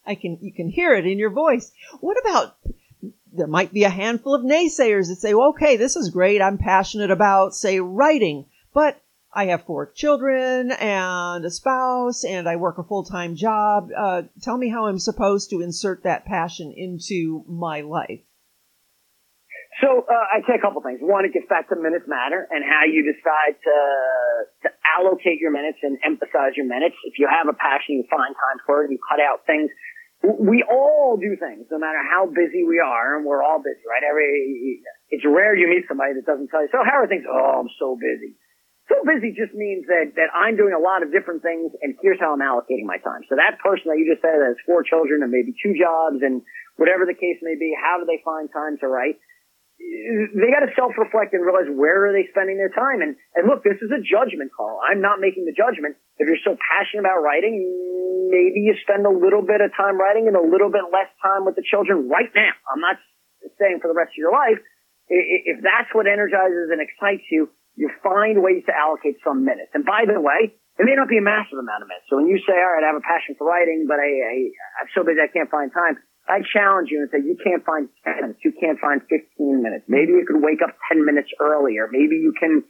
I 0.07 0.15
can, 0.15 0.39
you 0.41 0.53
can 0.53 0.69
hear 0.69 0.95
it 0.95 1.07
in 1.07 1.19
your 1.19 1.31
voice. 1.31 1.73
What 2.01 2.17
about, 2.21 2.57
there 3.33 3.47
might 3.47 3.73
be 3.73 3.85
a 3.85 3.91
handful 3.91 4.35
of 4.35 4.43
naysayers 4.43 5.09
that 5.09 5.19
say, 5.19 5.35
well, 5.35 5.49
okay, 5.51 5.77
this 5.77 5.97
is 5.97 6.11
great. 6.11 6.41
I'm 6.41 6.59
passionate 6.59 7.11
about, 7.11 7.55
say, 7.55 7.81
writing, 7.81 8.47
but 8.73 9.03
I 9.33 9.47
have 9.47 9.65
four 9.65 9.91
children 9.93 10.73
and 10.73 11.45
a 11.45 11.51
spouse 11.51 12.25
and 12.25 12.49
I 12.49 12.57
work 12.57 12.79
a 12.79 12.83
full-time 12.85 13.37
job. 13.37 13.91
Uh, 13.97 14.23
tell 14.43 14.57
me 14.57 14.71
how 14.71 14.87
I'm 14.87 14.99
supposed 14.99 15.51
to 15.51 15.61
insert 15.61 16.03
that 16.05 16.25
passion 16.25 16.73
into 16.77 17.45
my 17.47 17.83
life. 17.83 18.21
So 19.81 20.05
uh, 20.05 20.37
I'd 20.37 20.45
say 20.45 20.61
a 20.61 20.63
couple 20.63 20.85
things. 20.85 21.01
One, 21.01 21.25
it 21.25 21.33
gets 21.33 21.49
back 21.49 21.73
to 21.73 21.77
minutes 21.77 22.05
matter 22.05 22.45
and 22.53 22.61
how 22.61 22.85
you 22.85 23.01
decide 23.01 23.57
to, 23.65 23.77
to 24.65 24.69
allocate 24.85 25.41
your 25.41 25.51
minutes 25.51 25.81
and 25.81 25.97
emphasize 26.05 26.53
your 26.53 26.69
minutes. 26.69 26.97
If 27.09 27.17
you 27.17 27.25
have 27.25 27.49
a 27.49 27.57
passion, 27.57 27.97
you 27.97 28.05
find 28.13 28.37
time 28.37 28.61
for 28.69 28.85
it 28.85 28.93
you 28.93 29.01
cut 29.01 29.25
out 29.25 29.49
things. 29.49 29.73
We 30.21 30.61
all 30.69 31.17
do 31.17 31.33
things, 31.41 31.65
no 31.73 31.81
matter 31.81 31.97
how 32.05 32.29
busy 32.29 32.61
we 32.61 32.77
are, 32.77 33.17
and 33.17 33.25
we're 33.25 33.41
all 33.41 33.57
busy, 33.65 33.81
right? 33.89 34.05
Every 34.05 34.85
it's 35.09 35.25
rare 35.25 35.57
you 35.57 35.65
meet 35.65 35.89
somebody 35.89 36.13
that 36.13 36.29
doesn't 36.29 36.53
tell 36.53 36.61
you, 36.61 36.69
"So 36.69 36.85
how 36.85 37.01
are 37.01 37.09
things?" 37.09 37.25
"Oh, 37.25 37.65
I'm 37.65 37.73
so 37.81 37.97
busy." 37.97 38.37
So 38.93 39.01
busy 39.01 39.33
just 39.33 39.57
means 39.57 39.89
that 39.89 40.13
that 40.21 40.29
I'm 40.37 40.61
doing 40.61 40.77
a 40.77 40.79
lot 40.79 41.01
of 41.01 41.09
different 41.09 41.41
things, 41.41 41.73
and 41.81 41.97
here's 42.05 42.21
how 42.21 42.37
I'm 42.37 42.45
allocating 42.45 42.85
my 42.85 43.01
time. 43.01 43.25
So 43.33 43.41
that 43.41 43.65
person 43.65 43.89
that 43.89 43.97
you 43.97 44.13
just 44.13 44.21
said 44.21 44.37
has 44.45 44.61
four 44.69 44.85
children 44.85 45.25
and 45.25 45.33
maybe 45.33 45.57
two 45.57 45.73
jobs, 45.73 46.21
and 46.21 46.45
whatever 46.77 47.09
the 47.09 47.17
case 47.17 47.41
may 47.41 47.57
be, 47.57 47.73
how 47.73 47.97
do 47.97 48.05
they 48.05 48.21
find 48.21 48.53
time 48.53 48.77
to 48.85 48.93
write? 48.93 49.17
They 49.81 50.53
got 50.53 50.63
to 50.63 50.73
self-reflect 50.77 51.33
and 51.33 51.41
realize 51.41 51.67
where 51.73 52.09
are 52.09 52.13
they 52.13 52.29
spending 52.29 52.61
their 52.61 52.71
time. 52.71 53.01
And, 53.01 53.17
and 53.35 53.49
look, 53.49 53.65
this 53.65 53.81
is 53.81 53.89
a 53.89 54.01
judgment 54.05 54.53
call. 54.53 54.79
I'm 54.85 55.01
not 55.01 55.19
making 55.19 55.49
the 55.49 55.57
judgment. 55.57 55.97
If 56.21 56.29
you're 56.29 56.45
so 56.45 56.55
passionate 56.61 57.09
about 57.09 57.25
writing, 57.25 57.65
maybe 58.29 58.61
you 58.61 58.77
spend 58.85 59.09
a 59.09 59.13
little 59.13 59.41
bit 59.41 59.65
of 59.65 59.73
time 59.73 59.97
writing 59.97 60.29
and 60.29 60.37
a 60.37 60.45
little 60.45 60.69
bit 60.69 60.85
less 60.93 61.09
time 61.25 61.49
with 61.49 61.57
the 61.57 61.65
children 61.65 62.13
right 62.13 62.31
now. 62.37 62.53
I'm 62.69 62.85
not 62.85 63.01
saying 63.57 63.81
for 63.81 63.89
the 63.89 63.97
rest 63.97 64.13
of 64.13 64.21
your 64.21 64.37
life. 64.37 64.61
If 65.11 65.65
that's 65.65 65.91
what 65.91 66.07
energizes 66.07 66.71
and 66.71 66.79
excites 66.79 67.27
you, 67.33 67.51
you 67.75 67.91
find 68.05 68.45
ways 68.45 68.63
to 68.69 68.75
allocate 68.77 69.19
some 69.25 69.43
minutes. 69.43 69.73
And 69.75 69.83
by 69.83 70.07
the 70.07 70.21
way, 70.21 70.55
it 70.79 70.85
may 70.87 70.95
not 70.95 71.09
be 71.09 71.19
a 71.19 71.25
massive 71.25 71.59
amount 71.59 71.83
of 71.83 71.89
minutes. 71.91 72.07
So 72.07 72.21
when 72.21 72.29
you 72.31 72.39
say, 72.47 72.55
all 72.55 72.73
right, 72.73 72.85
I 72.85 72.95
have 72.95 73.01
a 73.01 73.05
passion 73.05 73.35
for 73.35 73.49
writing, 73.49 73.91
but 73.91 73.99
I, 73.99 74.07
I, 74.07 74.35
I'm 74.85 74.91
so 74.95 75.03
busy 75.03 75.19
I 75.19 75.33
can't 75.33 75.51
find 75.51 75.73
time. 75.73 75.99
I 76.31 76.47
challenge 76.47 76.95
you 76.95 77.03
and 77.03 77.11
say 77.11 77.19
you 77.27 77.35
can't 77.43 77.67
find 77.67 77.91
10 78.07 78.23
minutes. 78.23 78.41
You 78.47 78.55
can't 78.55 78.79
find 78.79 79.03
15 79.11 79.19
minutes. 79.63 79.85
Maybe 79.91 80.15
you 80.15 80.23
could 80.23 80.39
wake 80.39 80.63
up 80.63 80.79
10 80.95 81.03
minutes 81.05 81.29
earlier. 81.43 81.91
Maybe 81.91 82.23
you 82.23 82.33
can 82.39 82.63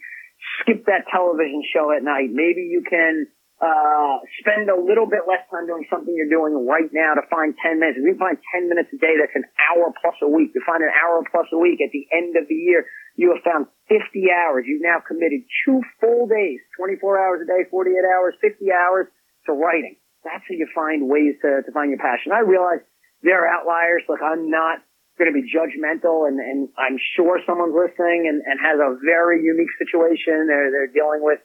skip 0.60 0.88
that 0.88 1.04
television 1.12 1.60
show 1.68 1.92
at 1.92 2.00
night. 2.02 2.32
Maybe 2.32 2.64
you 2.64 2.80
can, 2.88 3.28
uh, 3.60 4.16
spend 4.40 4.72
a 4.72 4.78
little 4.80 5.04
bit 5.04 5.28
less 5.28 5.44
time 5.52 5.68
doing 5.68 5.84
something 5.92 6.08
you're 6.16 6.32
doing 6.32 6.56
right 6.64 6.88
now 6.96 7.12
to 7.12 7.20
find 7.28 7.52
10 7.60 7.76
minutes. 7.76 8.00
If 8.00 8.08
you 8.08 8.16
find 8.16 8.40
10 8.56 8.72
minutes 8.72 8.88
a 8.96 8.96
day, 8.96 9.20
that's 9.20 9.36
an 9.36 9.44
hour 9.60 9.92
plus 10.00 10.16
a 10.24 10.28
week. 10.28 10.56
You 10.56 10.64
find 10.64 10.80
an 10.80 10.88
hour 10.96 11.20
plus 11.28 11.44
a 11.52 11.60
week 11.60 11.84
at 11.84 11.92
the 11.92 12.08
end 12.08 12.40
of 12.40 12.48
the 12.48 12.56
year. 12.56 12.88
You 13.20 13.36
have 13.36 13.44
found 13.44 13.68
50 13.92 14.00
hours. 14.32 14.64
You've 14.64 14.80
now 14.80 15.04
committed 15.04 15.44
two 15.68 15.84
full 16.00 16.24
days, 16.24 16.64
24 16.80 17.20
hours 17.20 17.44
a 17.44 17.46
day, 17.46 17.68
48 17.68 18.00
hours, 18.00 18.32
50 18.40 18.72
hours 18.72 19.12
to 19.44 19.52
writing. 19.52 20.00
That's 20.24 20.40
how 20.40 20.56
you 20.56 20.68
find 20.72 21.04
ways 21.04 21.36
to, 21.44 21.60
to 21.60 21.70
find 21.72 21.92
your 21.92 22.00
passion. 22.00 22.32
I 22.32 22.40
realize 22.40 22.80
there 23.22 23.44
are 23.44 23.48
outliers. 23.48 24.02
Look, 24.08 24.20
I'm 24.22 24.50
not 24.50 24.80
going 25.18 25.28
to 25.28 25.36
be 25.36 25.44
judgmental 25.52 26.24
and, 26.24 26.40
and 26.40 26.68
I'm 26.80 26.96
sure 27.16 27.40
someone's 27.44 27.76
listening 27.76 28.24
and, 28.24 28.40
and 28.40 28.56
has 28.56 28.80
a 28.80 28.96
very 29.04 29.44
unique 29.44 29.68
situation. 29.76 30.48
They're, 30.48 30.72
they're 30.72 30.92
dealing 30.92 31.20
with 31.20 31.40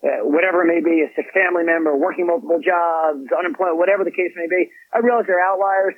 uh, 0.00 0.24
whatever 0.24 0.64
it 0.64 0.68
may 0.72 0.80
be, 0.80 1.04
a 1.04 1.12
sick 1.14 1.28
family 1.34 1.64
member, 1.64 1.96
working 1.96 2.26
multiple 2.26 2.60
jobs, 2.64 3.28
unemployed, 3.36 3.76
whatever 3.76 4.04
the 4.04 4.14
case 4.14 4.32
may 4.36 4.48
be. 4.48 4.70
I 4.94 5.04
realize 5.04 5.24
there 5.26 5.44
are 5.44 5.52
outliers, 5.52 5.94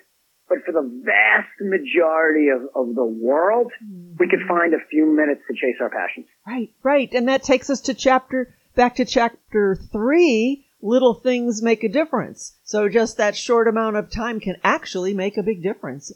but 0.48 0.58
for 0.66 0.72
the 0.72 0.82
vast 1.04 1.54
majority 1.60 2.48
of, 2.48 2.62
of 2.74 2.94
the 2.96 3.04
world, 3.04 3.70
we 4.18 4.26
could 4.26 4.42
find 4.48 4.74
a 4.74 4.82
few 4.90 5.06
minutes 5.06 5.42
to 5.46 5.54
chase 5.54 5.76
our 5.80 5.90
passions. 5.90 6.26
Right, 6.46 6.74
right. 6.82 7.12
And 7.12 7.28
that 7.28 7.44
takes 7.44 7.70
us 7.70 7.82
to 7.82 7.94
chapter, 7.94 8.56
back 8.74 8.96
to 8.96 9.04
chapter 9.04 9.76
three. 9.92 10.66
Little 10.82 11.14
things 11.14 11.62
make 11.62 11.84
a 11.84 11.88
difference. 11.88 12.58
So 12.64 12.88
just 12.88 13.16
that 13.18 13.36
short 13.36 13.68
amount 13.68 13.96
of 13.96 14.10
time 14.10 14.40
can 14.40 14.56
actually 14.64 15.12
make 15.12 15.36
a 15.36 15.42
big 15.42 15.62
difference. 15.62 16.12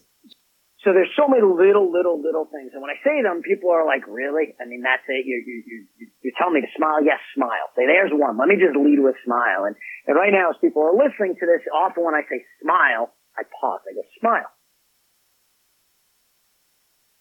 So 0.84 0.92
there's 0.92 1.12
so 1.16 1.24
many 1.24 1.40
little, 1.40 1.88
little, 1.88 2.20
little 2.20 2.44
things. 2.52 2.76
And 2.76 2.84
when 2.84 2.92
I 2.92 3.00
say 3.00 3.24
them, 3.24 3.40
people 3.40 3.72
are 3.72 3.88
like, 3.88 4.04
really? 4.04 4.52
I 4.60 4.68
mean, 4.68 4.84
that's 4.84 5.04
it. 5.08 5.24
You, 5.24 5.40
you, 5.40 5.56
you, 5.64 6.06
you're 6.20 6.36
telling 6.36 6.60
me 6.60 6.60
to 6.60 6.72
smile? 6.76 7.00
Yes, 7.00 7.20
smile. 7.32 7.72
Say, 7.72 7.88
there's 7.88 8.12
one. 8.12 8.36
Let 8.36 8.52
me 8.52 8.60
just 8.60 8.76
lead 8.76 9.00
with 9.00 9.16
smile. 9.24 9.64
And, 9.64 9.76
and 10.04 10.12
right 10.12 10.28
now, 10.28 10.52
as 10.52 10.60
people 10.60 10.84
are 10.84 10.92
listening 10.92 11.40
to 11.40 11.44
this, 11.48 11.64
often 11.72 12.04
when 12.04 12.12
I 12.12 12.20
say 12.28 12.44
smile, 12.60 13.16
I 13.32 13.48
pause. 13.48 13.80
I 13.88 13.96
go, 13.96 14.04
smile. 14.20 14.52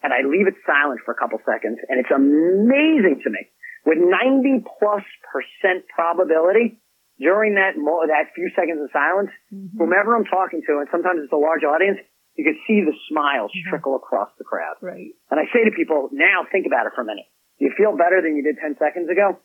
And 0.03 0.11
I 0.11 0.27
leave 0.27 0.51
it 0.51 0.59
silent 0.67 0.99
for 1.07 1.15
a 1.15 1.19
couple 1.19 1.39
seconds. 1.47 1.79
And 1.87 2.03
it's 2.03 2.11
amazing 2.11 3.23
to 3.23 3.31
me. 3.31 3.47
With 3.87 4.03
90 4.03 4.67
plus 4.79 5.07
percent 5.31 5.87
probability, 5.87 6.82
during 7.23 7.55
that 7.55 7.79
mo- 7.79 8.03
that 8.05 8.35
few 8.35 8.51
seconds 8.51 8.83
of 8.83 8.91
silence, 8.91 9.31
mm-hmm. 9.47 9.79
whomever 9.79 10.13
I'm 10.13 10.27
talking 10.27 10.59
to, 10.67 10.83
and 10.83 10.87
sometimes 10.91 11.23
it's 11.23 11.31
a 11.31 11.39
large 11.39 11.63
audience, 11.63 12.03
you 12.35 12.43
can 12.43 12.59
see 12.67 12.83
the 12.83 12.93
smiles 13.07 13.55
mm-hmm. 13.55 13.71
trickle 13.71 13.95
across 13.95 14.29
the 14.37 14.43
crowd. 14.43 14.75
Right. 14.83 15.15
And 15.31 15.39
I 15.39 15.47
say 15.55 15.63
to 15.63 15.71
people, 15.71 16.11
now 16.11 16.43
think 16.51 16.67
about 16.67 16.85
it 16.85 16.93
for 16.93 17.01
a 17.01 17.07
minute. 17.07 17.25
Do 17.57 17.65
you 17.65 17.73
feel 17.79 17.95
better 17.95 18.19
than 18.19 18.35
you 18.35 18.43
did 18.43 18.59
10 18.59 18.75
seconds 18.75 19.07
ago? 19.07 19.39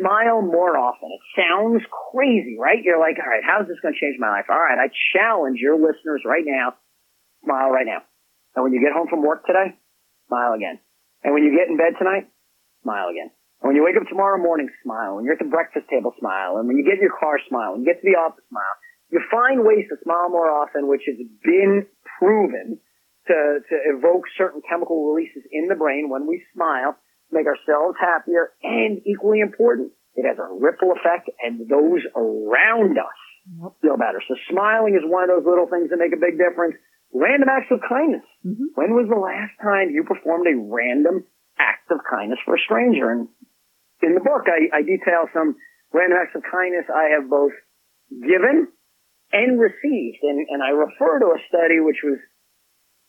Smile 0.00 0.42
more 0.42 0.76
often. 0.76 1.08
It 1.12 1.24
sounds 1.36 1.84
crazy, 2.10 2.56
right? 2.58 2.80
You're 2.82 3.00
like, 3.00 3.20
all 3.20 3.28
right, 3.28 3.44
how's 3.44 3.68
this 3.68 3.78
going 3.84 3.94
to 3.94 4.00
change 4.00 4.16
my 4.18 4.28
life? 4.28 4.48
All 4.48 4.58
right, 4.58 4.80
I 4.80 4.88
challenge 5.12 5.60
your 5.60 5.76
listeners 5.76 6.24
right 6.24 6.44
now, 6.44 6.74
smile 7.44 7.70
right 7.70 7.86
now. 7.86 8.02
And 8.56 8.64
when 8.64 8.72
you 8.72 8.80
get 8.80 8.92
home 8.92 9.08
from 9.08 9.22
work 9.22 9.44
today, 9.46 9.76
smile 10.28 10.52
again. 10.56 10.80
And 11.22 11.32
when 11.32 11.44
you 11.44 11.52
get 11.52 11.68
in 11.68 11.76
bed 11.76 12.00
tonight, 12.00 12.28
smile 12.82 13.08
again. 13.08 13.30
When 13.62 13.78
you 13.78 13.86
wake 13.86 13.96
up 13.96 14.06
tomorrow 14.10 14.42
morning, 14.42 14.68
smile. 14.82 15.16
When 15.16 15.24
you're 15.24 15.38
at 15.38 15.42
the 15.42 15.50
breakfast 15.50 15.86
table, 15.88 16.12
smile. 16.18 16.58
And 16.58 16.66
when 16.66 16.76
you 16.76 16.84
get 16.84 16.98
in 16.98 17.06
your 17.06 17.14
car, 17.14 17.38
smile. 17.48 17.72
When 17.72 17.82
you 17.82 17.88
get 17.88 18.02
to 18.02 18.06
the 18.06 18.18
office, 18.18 18.42
smile. 18.50 18.76
You 19.10 19.22
find 19.30 19.62
ways 19.62 19.86
to 19.90 19.96
smile 20.02 20.30
more 20.30 20.50
often, 20.50 20.88
which 20.88 21.06
has 21.06 21.16
been 21.44 21.86
proven 22.18 22.80
to, 23.28 23.36
to 23.62 23.76
evoke 23.94 24.26
certain 24.36 24.62
chemical 24.66 25.14
releases 25.14 25.46
in 25.52 25.68
the 25.68 25.78
brain 25.78 26.10
when 26.10 26.26
we 26.26 26.42
smile, 26.54 26.96
make 27.30 27.46
ourselves 27.46 27.94
happier, 28.00 28.50
and 28.62 29.00
equally 29.06 29.40
important, 29.40 29.92
it 30.14 30.26
has 30.26 30.38
a 30.38 30.48
ripple 30.58 30.92
effect 30.92 31.30
and 31.40 31.68
those 31.70 32.02
around 32.16 32.98
us 32.98 33.18
feel 33.80 33.96
better. 33.96 34.20
So 34.28 34.34
smiling 34.50 34.94
is 34.94 35.02
one 35.04 35.24
of 35.24 35.30
those 35.30 35.46
little 35.46 35.66
things 35.66 35.90
that 35.90 35.98
make 35.98 36.12
a 36.12 36.20
big 36.20 36.38
difference. 36.38 36.76
Random 37.14 37.48
acts 37.48 37.70
of 37.70 37.80
kindness. 37.86 38.24
Mm-hmm. 38.44 38.72
When 38.74 38.94
was 38.96 39.08
the 39.08 39.18
last 39.18 39.52
time 39.60 39.90
you 39.90 40.04
performed 40.04 40.46
a 40.48 40.56
random 40.56 41.24
act 41.58 41.90
of 41.90 42.00
kindness 42.08 42.38
for 42.44 42.56
a 42.56 42.62
stranger? 42.64 43.10
And 43.10 43.28
in 44.02 44.14
the 44.14 44.20
book, 44.20 44.44
I, 44.46 44.68
I 44.78 44.82
detail 44.82 45.30
some 45.32 45.56
random 45.92 46.18
acts 46.20 46.34
of 46.34 46.42
kindness 46.42 46.86
I 46.90 47.14
have 47.16 47.30
both 47.30 47.52
given 48.10 48.68
and 49.32 49.58
received. 49.58 50.20
And, 50.22 50.46
and 50.50 50.62
I 50.62 50.70
refer 50.70 51.20
to 51.20 51.32
a 51.32 51.40
study 51.48 51.80
which 51.80 52.02
was 52.04 52.18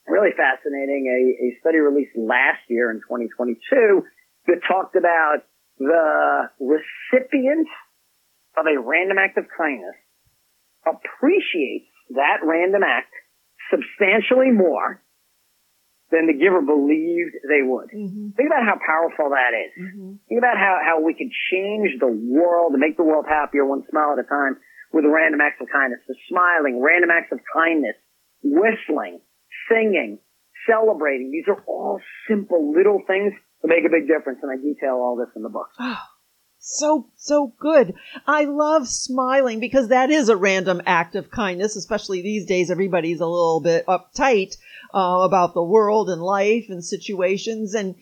really 0.08 0.32
fascinating, 0.36 1.08
a, 1.10 1.19
a 1.45 1.60
study 1.60 1.79
released 1.79 2.15
last 2.15 2.63
year 2.69 2.91
in 2.91 2.97
2022 3.03 4.03
that 4.47 4.60
talked 4.67 4.95
about 4.95 5.43
the 5.79 6.49
recipient 6.60 7.67
of 8.58 8.65
a 8.67 8.79
random 8.79 9.17
act 9.17 9.38
of 9.38 9.45
kindness 9.58 9.95
appreciates 10.86 11.89
that 12.12 12.39
random 12.43 12.84
act 12.84 13.12
substantially 13.71 14.51
more 14.51 15.02
than 16.13 16.30
the 16.30 16.38
giver 16.38 16.62
believed 16.62 17.34
they 17.49 17.65
would. 17.65 17.89
Mm-hmm. 17.89 18.38
Think 18.38 18.47
about 18.54 18.69
how 18.69 18.78
powerful 18.78 19.34
that 19.34 19.58
is. 19.58 19.73
Mm-hmm. 19.73 20.21
Think 20.30 20.38
about 20.38 20.62
how, 20.62 20.78
how 20.78 21.02
we 21.02 21.17
can 21.17 21.34
change 21.49 21.97
the 21.97 22.08
world 22.08 22.78
and 22.78 22.80
make 22.80 22.95
the 22.95 23.04
world 23.04 23.26
happier 23.28 23.65
one 23.65 23.82
smile 23.89 24.13
at 24.13 24.21
a 24.21 24.28
time 24.30 24.62
with 24.93 25.10
random 25.10 25.41
acts 25.41 25.58
of 25.58 25.73
kindness. 25.73 26.06
So 26.06 26.13
smiling, 26.30 26.78
random 26.78 27.10
acts 27.10 27.34
of 27.34 27.41
kindness, 27.49 27.97
whistling, 28.45 29.26
singing, 29.65 30.21
celebrating. 30.69 31.34
These 31.34 31.49
are 31.49 31.65
all 31.65 31.99
simple 32.30 32.71
little 32.78 33.02
things 33.10 33.34
that 33.65 33.67
make 33.73 33.84
a 33.84 33.89
big 33.89 34.06
difference. 34.06 34.39
And 34.45 34.54
I 34.54 34.62
detail 34.62 35.02
all 35.02 35.17
this 35.17 35.34
in 35.36 35.41
the 35.41 35.49
book. 35.49 35.73
Oh, 35.82 36.06
so, 36.60 37.10
so 37.17 37.54
good. 37.60 37.95
I 38.28 38.45
love 38.45 38.88
smiling 38.88 39.60
because 39.60 39.89
that 39.89 40.12
is 40.12 40.30
a 40.30 40.38
random 40.38 40.82
act 40.86 41.15
of 41.15 41.32
kindness, 41.32 41.76
especially 41.76 42.21
these 42.21 42.45
days. 42.45 42.69
Everybody's 42.69 43.19
a 43.19 43.26
little 43.26 43.62
bit 43.62 43.86
uptight 43.88 44.56
uh, 44.93 45.21
about 45.23 45.53
the 45.53 45.63
world 45.63 46.10
and 46.10 46.21
life 46.21 46.65
and 46.69 46.84
situations. 46.84 47.73
And 47.73 47.95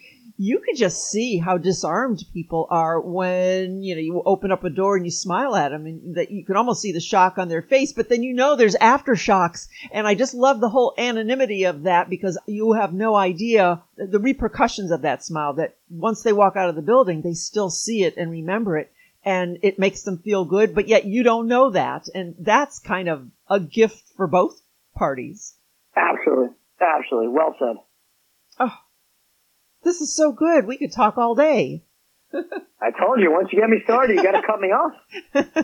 you 0.44 0.60
could 0.60 0.76
just 0.76 1.12
see 1.12 1.38
how 1.38 1.56
disarmed 1.56 2.24
people 2.34 2.66
are 2.72 3.00
when 3.00 3.84
you 3.84 3.94
know 3.94 4.02
you 4.02 4.24
open 4.26 4.52
up 4.52 4.64
a 4.64 4.72
door 4.72 4.96
and 4.96 5.06
you 5.06 5.12
smile 5.12 5.56
at 5.56 5.70
them 5.70 5.86
and 5.86 6.16
that 6.16 6.32
you 6.32 6.44
can 6.44 6.56
almost 6.56 6.82
see 6.82 6.92
the 6.92 7.00
shock 7.00 7.38
on 7.38 7.48
their 7.48 7.62
face 7.62 7.94
but 7.94 8.10
then 8.10 8.24
you 8.24 8.34
know 8.34 8.56
there's 8.56 8.76
aftershocks. 8.78 9.68
And 9.92 10.08
i 10.08 10.16
just 10.16 10.34
love 10.34 10.60
the 10.60 10.70
whole 10.70 10.96
anonymity 10.98 11.66
of 11.66 11.84
that 11.84 12.10
because 12.10 12.40
you 12.48 12.74
have 12.74 12.92
no 12.92 13.16
idea 13.16 13.84
the 13.98 14.18
repercussions 14.18 14.90
of 14.90 15.04
that 15.04 15.24
smile 15.24 15.54
that 15.54 15.76
once 15.92 16.24
they 16.24 16.34
walk 16.34 16.56
out 16.56 16.70
of 16.70 16.76
the 16.76 16.82
building 16.82 17.22
they 17.22 17.34
still 17.34 17.70
see 17.70 18.04
it 18.04 18.18
and 18.18 18.32
remember 18.32 18.80
it 18.80 18.92
and 19.24 19.60
it 19.62 19.78
makes 19.78 20.02
them 20.02 20.18
feel 20.18 20.44
good 20.44 20.74
but 20.74 20.88
yet 20.88 21.06
you 21.06 21.22
don't 21.22 21.48
know 21.48 21.70
that. 21.70 22.08
And 22.16 22.34
that's 22.40 22.80
kind 22.80 23.10
of 23.10 23.28
a 23.48 23.60
gift 23.60 24.10
for 24.16 24.26
both 24.26 24.60
parties. 24.96 25.54
Absolutely 25.96 26.56
absolutely 26.82 27.30
well 27.30 27.56
said 27.60 27.76
oh 28.60 28.78
this 29.84 30.02
is 30.02 30.16
so 30.16 30.32
good. 30.32 30.66
We 30.66 30.78
could 30.78 30.92
talk 30.92 31.18
all 31.18 31.36
day. 31.36 31.84
I 32.34 32.92
told 32.98 33.20
you, 33.20 33.32
once 33.32 33.50
you 33.52 33.60
get 33.60 33.70
me 33.70 33.82
started, 33.84 34.16
you 34.16 34.24
got 34.24 34.40
to 34.40 34.46
cut 34.46 34.62
me 34.62 34.70
off. 34.70 34.94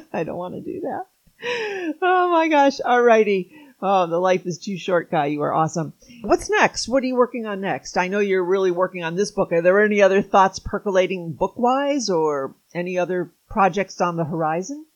I 0.13 0.23
don't 0.23 0.38
want 0.38 0.56
to 0.56 0.62
do 0.62 0.82
that. 0.82 1.95
Oh 2.01 2.32
my 2.32 2.47
gosh. 2.47 2.80
Alrighty. 2.80 3.51
Oh, 3.80 4.08
the 4.08 4.17
life 4.17 4.47
is 4.47 4.58
too 4.58 4.77
short 4.77 5.12
guy. 5.12 5.27
You 5.27 5.43
are 5.43 5.53
awesome. 5.53 5.93
What's 6.21 6.49
next? 6.49 6.88
What 6.88 7.03
are 7.03 7.06
you 7.06 7.15
working 7.15 7.45
on 7.45 7.62
next? 7.62 7.95
I 7.95 8.08
know 8.08 8.19
you're 8.19 8.43
really 8.43 8.71
working 8.71 9.03
on 9.03 9.15
this 9.15 9.30
book. 9.30 9.51
Are 9.51 9.62
there 9.62 9.84
any 9.84 10.01
other 10.01 10.23
thoughts 10.23 10.58
percolating 10.58 11.34
book 11.34 11.53
wise 11.58 12.10
or 12.10 12.56
any 12.73 12.97
other 12.97 13.32
projects 13.49 14.01
on 14.01 14.17
the 14.17 14.25
horizon? 14.25 14.88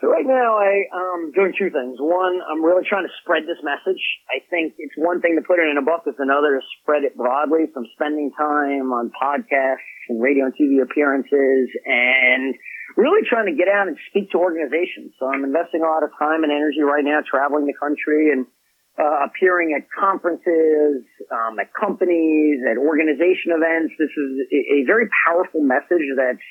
So 0.00 0.08
right 0.08 0.24
now 0.24 0.56
I 0.56 0.88
am 0.96 1.28
um, 1.28 1.32
doing 1.36 1.52
two 1.52 1.68
things. 1.68 2.00
One, 2.00 2.40
I'm 2.40 2.64
really 2.64 2.88
trying 2.88 3.04
to 3.04 3.12
spread 3.20 3.44
this 3.44 3.60
message. 3.60 4.00
I 4.32 4.40
think 4.48 4.72
it's 4.80 4.96
one 4.96 5.20
thing 5.20 5.36
to 5.36 5.44
put 5.44 5.60
it 5.60 5.68
in 5.68 5.76
a 5.76 5.84
book. 5.84 6.08
It's 6.08 6.16
another 6.16 6.56
to 6.56 6.62
spread 6.80 7.04
it 7.04 7.12
broadly. 7.20 7.68
So 7.68 7.84
I'm 7.84 7.90
spending 7.92 8.32
time 8.32 8.96
on 8.96 9.12
podcasts 9.12 9.84
and 10.08 10.16
radio 10.16 10.48
and 10.48 10.56
TV 10.56 10.80
appearances 10.80 11.68
and 11.84 12.56
really 12.96 13.28
trying 13.28 13.52
to 13.52 13.56
get 13.56 13.68
out 13.68 13.92
and 13.92 13.96
speak 14.08 14.32
to 14.32 14.40
organizations. 14.40 15.12
So 15.20 15.28
I'm 15.28 15.44
investing 15.44 15.84
a 15.84 15.88
lot 15.92 16.00
of 16.00 16.16
time 16.16 16.48
and 16.48 16.50
energy 16.50 16.80
right 16.80 17.04
now 17.04 17.20
traveling 17.20 17.68
the 17.68 17.76
country 17.76 18.32
and 18.32 18.48
uh, 18.96 19.28
appearing 19.28 19.76
at 19.76 19.84
conferences, 19.92 21.04
um, 21.28 21.60
at 21.60 21.76
companies, 21.76 22.64
at 22.64 22.80
organization 22.80 23.52
events. 23.52 23.92
This 24.00 24.12
is 24.16 24.30
a, 24.48 24.60
a 24.80 24.88
very 24.88 25.12
powerful 25.28 25.60
message 25.60 26.08
that's 26.16 26.48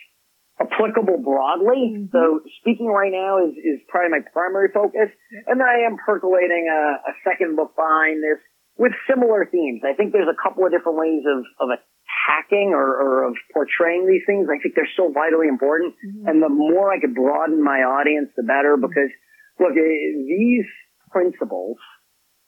applicable 0.59 1.23
broadly. 1.23 1.95
Mm-hmm. 1.95 2.11
So 2.11 2.43
speaking 2.59 2.87
right 2.87 3.11
now 3.11 3.39
is, 3.47 3.55
is 3.55 3.79
probably 3.87 4.19
my 4.19 4.23
primary 4.31 4.69
focus. 4.75 5.07
And 5.47 5.59
then 5.59 5.67
I 5.67 5.87
am 5.87 5.95
percolating 6.03 6.67
a, 6.67 6.99
a 7.09 7.13
second 7.23 7.55
book 7.55 7.75
behind 7.75 8.19
this 8.19 8.43
with 8.75 8.91
similar 9.07 9.47
themes. 9.47 9.83
I 9.87 9.95
think 9.95 10.11
there's 10.11 10.31
a 10.31 10.39
couple 10.39 10.67
of 10.67 10.71
different 10.71 10.99
ways 10.99 11.23
of, 11.23 11.43
of 11.63 11.67
attacking 11.75 12.75
or, 12.75 12.87
or 12.87 13.31
of 13.31 13.35
portraying 13.55 14.07
these 14.07 14.23
things. 14.27 14.47
I 14.51 14.59
think 14.59 14.75
they're 14.75 14.95
so 14.99 15.11
vitally 15.11 15.47
important. 15.47 15.95
Mm-hmm. 15.99 16.27
And 16.27 16.43
the 16.43 16.51
more 16.51 16.91
I 16.91 16.99
could 16.99 17.15
broaden 17.15 17.63
my 17.63 17.83
audience, 17.83 18.31
the 18.35 18.43
better 18.43 18.75
because 18.75 19.11
look, 19.59 19.75
eh, 19.75 19.99
these 20.27 20.67
principles, 21.11 21.79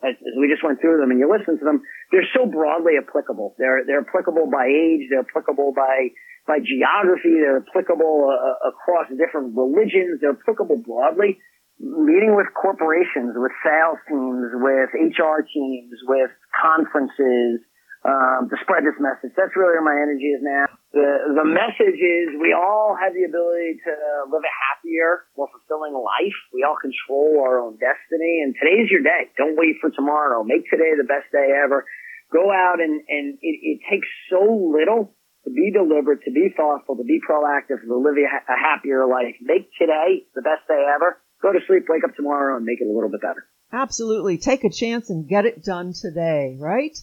as, 0.04 0.16
as, 0.20 0.36
we 0.40 0.48
just 0.48 0.64
went 0.64 0.80
through 0.80 1.00
them 1.00 1.12
and 1.12 1.20
you 1.20 1.28
listen 1.28 1.60
to 1.60 1.66
them, 1.66 1.84
they're 2.12 2.28
so 2.36 2.48
broadly 2.48 2.96
applicable. 3.00 3.56
They're, 3.60 3.84
they're 3.88 4.04
applicable 4.08 4.48
by 4.52 4.68
age. 4.68 5.08
They're 5.12 5.28
applicable 5.28 5.76
by 5.76 6.12
by 6.48 6.60
geography. 6.60 7.38
They're 7.38 7.64
applicable 7.66 8.30
uh, 8.30 8.70
across 8.70 9.08
different 9.14 9.56
religions. 9.56 10.22
They're 10.22 10.38
applicable 10.38 10.84
broadly. 10.86 11.40
Meeting 11.82 12.38
with 12.38 12.46
corporations, 12.54 13.34
with 13.34 13.52
sales 13.66 13.98
teams, 14.06 14.54
with 14.54 14.94
HR 14.94 15.42
teams, 15.42 15.98
with 16.06 16.30
conferences, 16.54 17.66
um, 18.02 18.50
to 18.50 18.58
spread 18.66 18.82
this 18.82 18.98
message. 18.98 19.34
That's 19.38 19.54
really 19.54 19.78
where 19.78 19.86
my 19.86 19.98
energy 19.98 20.34
is 20.34 20.42
now. 20.42 20.66
The 20.90 21.38
the 21.38 21.46
message 21.46 22.02
is 22.02 22.34
we 22.42 22.52
all 22.52 22.98
have 22.98 23.14
the 23.14 23.30
ability 23.30 23.78
to 23.86 23.94
live 24.34 24.42
a 24.42 24.54
happier, 24.74 25.30
more 25.38 25.48
fulfilling 25.54 25.94
life. 25.94 26.40
We 26.50 26.66
all 26.66 26.78
control 26.82 27.46
our 27.46 27.62
own 27.62 27.78
destiny, 27.78 28.42
and 28.42 28.58
today's 28.58 28.90
your 28.90 29.06
day. 29.06 29.30
Don't 29.38 29.54
wait 29.54 29.78
for 29.80 29.94
tomorrow. 29.94 30.44
Make 30.44 30.66
today 30.70 30.98
the 30.98 31.06
best 31.06 31.30
day 31.30 31.54
ever. 31.54 31.86
Go 32.34 32.50
out 32.50 32.82
and 32.82 33.06
and 33.06 33.38
it, 33.42 33.58
it 33.62 33.80
takes 33.86 34.10
so 34.34 34.42
little 34.50 35.14
to 35.46 35.50
be 35.50 35.72
deliberate, 35.72 36.20
to 36.26 36.32
be 36.32 36.50
thoughtful, 36.56 36.98
to 36.98 37.04
be 37.04 37.20
proactive, 37.28 37.82
to 37.82 37.98
live 37.98 38.16
a 38.18 38.58
happier 38.58 39.08
life. 39.08 39.36
Make 39.42 39.70
today 39.80 40.26
the 40.36 40.42
best 40.42 40.68
day 40.68 40.86
ever. 40.96 41.20
Go 41.42 41.52
to 41.52 41.60
sleep, 41.68 41.86
wake 41.90 42.04
up 42.04 42.16
tomorrow, 42.16 42.58
and 42.58 42.66
make 42.66 42.82
it 42.82 42.88
a 42.88 42.94
little 42.94 43.10
bit 43.10 43.22
better. 43.22 43.48
Absolutely. 43.74 44.38
Take 44.38 44.64
a 44.64 44.70
chance 44.70 45.10
and 45.10 45.28
get 45.28 45.46
it 45.46 45.64
done 45.64 45.94
today, 46.00 46.56
right? 46.60 46.96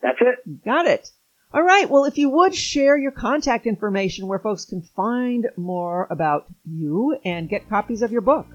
That's 0.00 0.18
it. 0.20 0.64
Got 0.64 0.86
it. 0.86 1.10
All 1.52 1.62
right. 1.62 1.90
Well, 1.90 2.04
if 2.04 2.16
you 2.16 2.30
would 2.30 2.54
share 2.54 2.96
your 2.96 3.12
contact 3.12 3.66
information 3.66 4.26
where 4.26 4.38
folks 4.38 4.64
can 4.64 4.80
find 4.96 5.48
more 5.56 6.06
about 6.10 6.46
you 6.64 7.18
and 7.24 7.48
get 7.48 7.68
copies 7.68 8.00
of 8.00 8.10
your 8.10 8.22
book. 8.22 8.46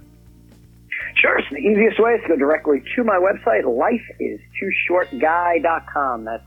Sure. 1.21 1.33
course, 1.33 1.45
the 1.51 1.57
easiest 1.57 1.99
way 1.99 2.13
is 2.13 2.21
to 2.23 2.29
go 2.29 2.37
directly 2.37 2.81
to 2.95 3.03
my 3.03 3.19
website, 3.19 3.63
lifeistooshortguy.com. 3.63 6.25
That's 6.25 6.43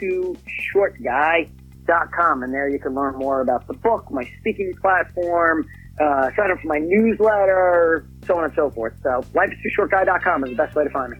lifeistooshortguy.com. 0.00 2.42
And 2.42 2.52
there 2.52 2.68
you 2.68 2.78
can 2.78 2.94
learn 2.94 3.16
more 3.16 3.40
about 3.40 3.66
the 3.66 3.72
book, 3.74 4.10
my 4.10 4.30
speaking 4.40 4.74
platform, 4.80 5.66
uh, 6.00 6.30
sign 6.36 6.50
up 6.50 6.60
for 6.60 6.68
my 6.68 6.78
newsletter, 6.78 8.06
so 8.26 8.38
on 8.38 8.44
and 8.44 8.54
so 8.54 8.70
forth. 8.70 8.94
So 9.02 9.24
lifeistooshortguy.com 9.34 10.44
is 10.44 10.50
the 10.50 10.56
best 10.56 10.76
way 10.76 10.84
to 10.84 10.90
find 10.90 11.12
me. 11.12 11.18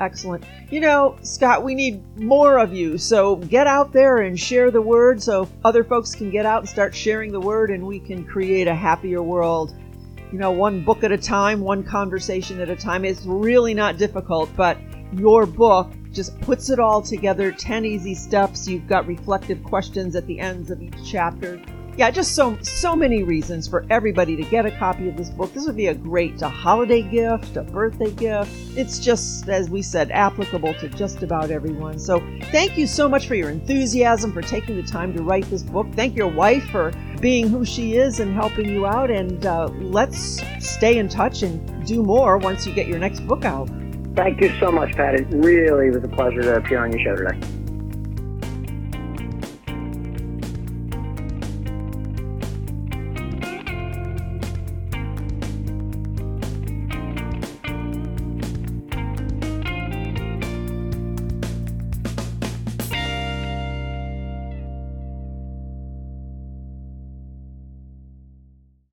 Excellent. 0.00 0.44
You 0.70 0.80
know, 0.80 1.18
Scott, 1.22 1.64
we 1.64 1.74
need 1.74 2.18
more 2.18 2.58
of 2.58 2.72
you. 2.72 2.98
So 2.98 3.36
get 3.36 3.66
out 3.66 3.92
there 3.92 4.18
and 4.18 4.38
share 4.38 4.70
the 4.70 4.80
word 4.80 5.20
so 5.20 5.48
other 5.64 5.82
folks 5.82 6.14
can 6.14 6.30
get 6.30 6.46
out 6.46 6.60
and 6.60 6.68
start 6.68 6.94
sharing 6.94 7.32
the 7.32 7.40
word 7.40 7.72
and 7.72 7.84
we 7.84 7.98
can 7.98 8.24
create 8.24 8.68
a 8.68 8.74
happier 8.74 9.20
world. 9.22 9.74
You 10.30 10.38
know, 10.38 10.52
one 10.52 10.84
book 10.84 11.02
at 11.02 11.10
a 11.10 11.18
time, 11.18 11.60
one 11.60 11.82
conversation 11.82 12.60
at 12.60 12.70
a 12.70 12.76
time. 12.76 13.04
It's 13.04 13.24
really 13.24 13.74
not 13.74 13.96
difficult, 13.96 14.54
but 14.54 14.78
your 15.12 15.46
book 15.46 15.90
just 16.12 16.38
puts 16.40 16.70
it 16.70 16.78
all 16.78 17.02
together 17.02 17.52
10 17.52 17.84
easy 17.84 18.14
steps. 18.14 18.66
You've 18.66 18.86
got 18.86 19.06
reflective 19.06 19.62
questions 19.62 20.16
at 20.16 20.26
the 20.26 20.40
ends 20.40 20.70
of 20.70 20.82
each 20.82 20.96
chapter 21.04 21.60
yeah, 21.98 22.12
just 22.12 22.36
so 22.36 22.56
so 22.62 22.94
many 22.94 23.24
reasons 23.24 23.66
for 23.66 23.84
everybody 23.90 24.36
to 24.36 24.44
get 24.44 24.64
a 24.64 24.70
copy 24.70 25.08
of 25.08 25.16
this 25.16 25.30
book. 25.30 25.52
This 25.52 25.66
would 25.66 25.76
be 25.76 25.88
a 25.88 25.94
great 25.94 26.40
a 26.42 26.48
holiday 26.48 27.02
gift, 27.02 27.56
a 27.56 27.64
birthday 27.64 28.12
gift. 28.12 28.52
It's 28.76 29.00
just 29.00 29.48
as 29.48 29.68
we 29.68 29.82
said, 29.82 30.12
applicable 30.12 30.74
to 30.74 30.88
just 30.88 31.24
about 31.24 31.50
everyone. 31.50 31.98
So 31.98 32.20
thank 32.52 32.78
you 32.78 32.86
so 32.86 33.08
much 33.08 33.26
for 33.26 33.34
your 33.34 33.50
enthusiasm 33.50 34.32
for 34.32 34.42
taking 34.42 34.76
the 34.76 34.84
time 34.84 35.12
to 35.14 35.24
write 35.24 35.50
this 35.50 35.64
book. 35.64 35.88
Thank 35.94 36.14
your 36.14 36.28
wife 36.28 36.62
for 36.70 36.92
being 37.20 37.48
who 37.48 37.64
she 37.64 37.96
is 37.96 38.20
and 38.20 38.32
helping 38.32 38.68
you 38.68 38.86
out. 38.86 39.10
And 39.10 39.44
uh, 39.44 39.66
let's 39.80 40.40
stay 40.60 40.98
in 40.98 41.08
touch 41.08 41.42
and 41.42 41.84
do 41.84 42.04
more 42.04 42.38
once 42.38 42.64
you 42.64 42.72
get 42.72 42.86
your 42.86 43.00
next 43.00 43.26
book 43.26 43.44
out. 43.44 43.68
Thank 44.18 44.40
you 44.40 44.52
so 44.58 44.72
much, 44.72 44.96
Pat. 44.96 45.14
It 45.14 45.28
really 45.30 45.90
was 45.90 46.02
a 46.02 46.08
pleasure 46.08 46.42
to 46.42 46.56
appear 46.56 46.80
on 46.80 46.90
your 46.90 47.00
show 47.00 47.14
today. 47.14 47.57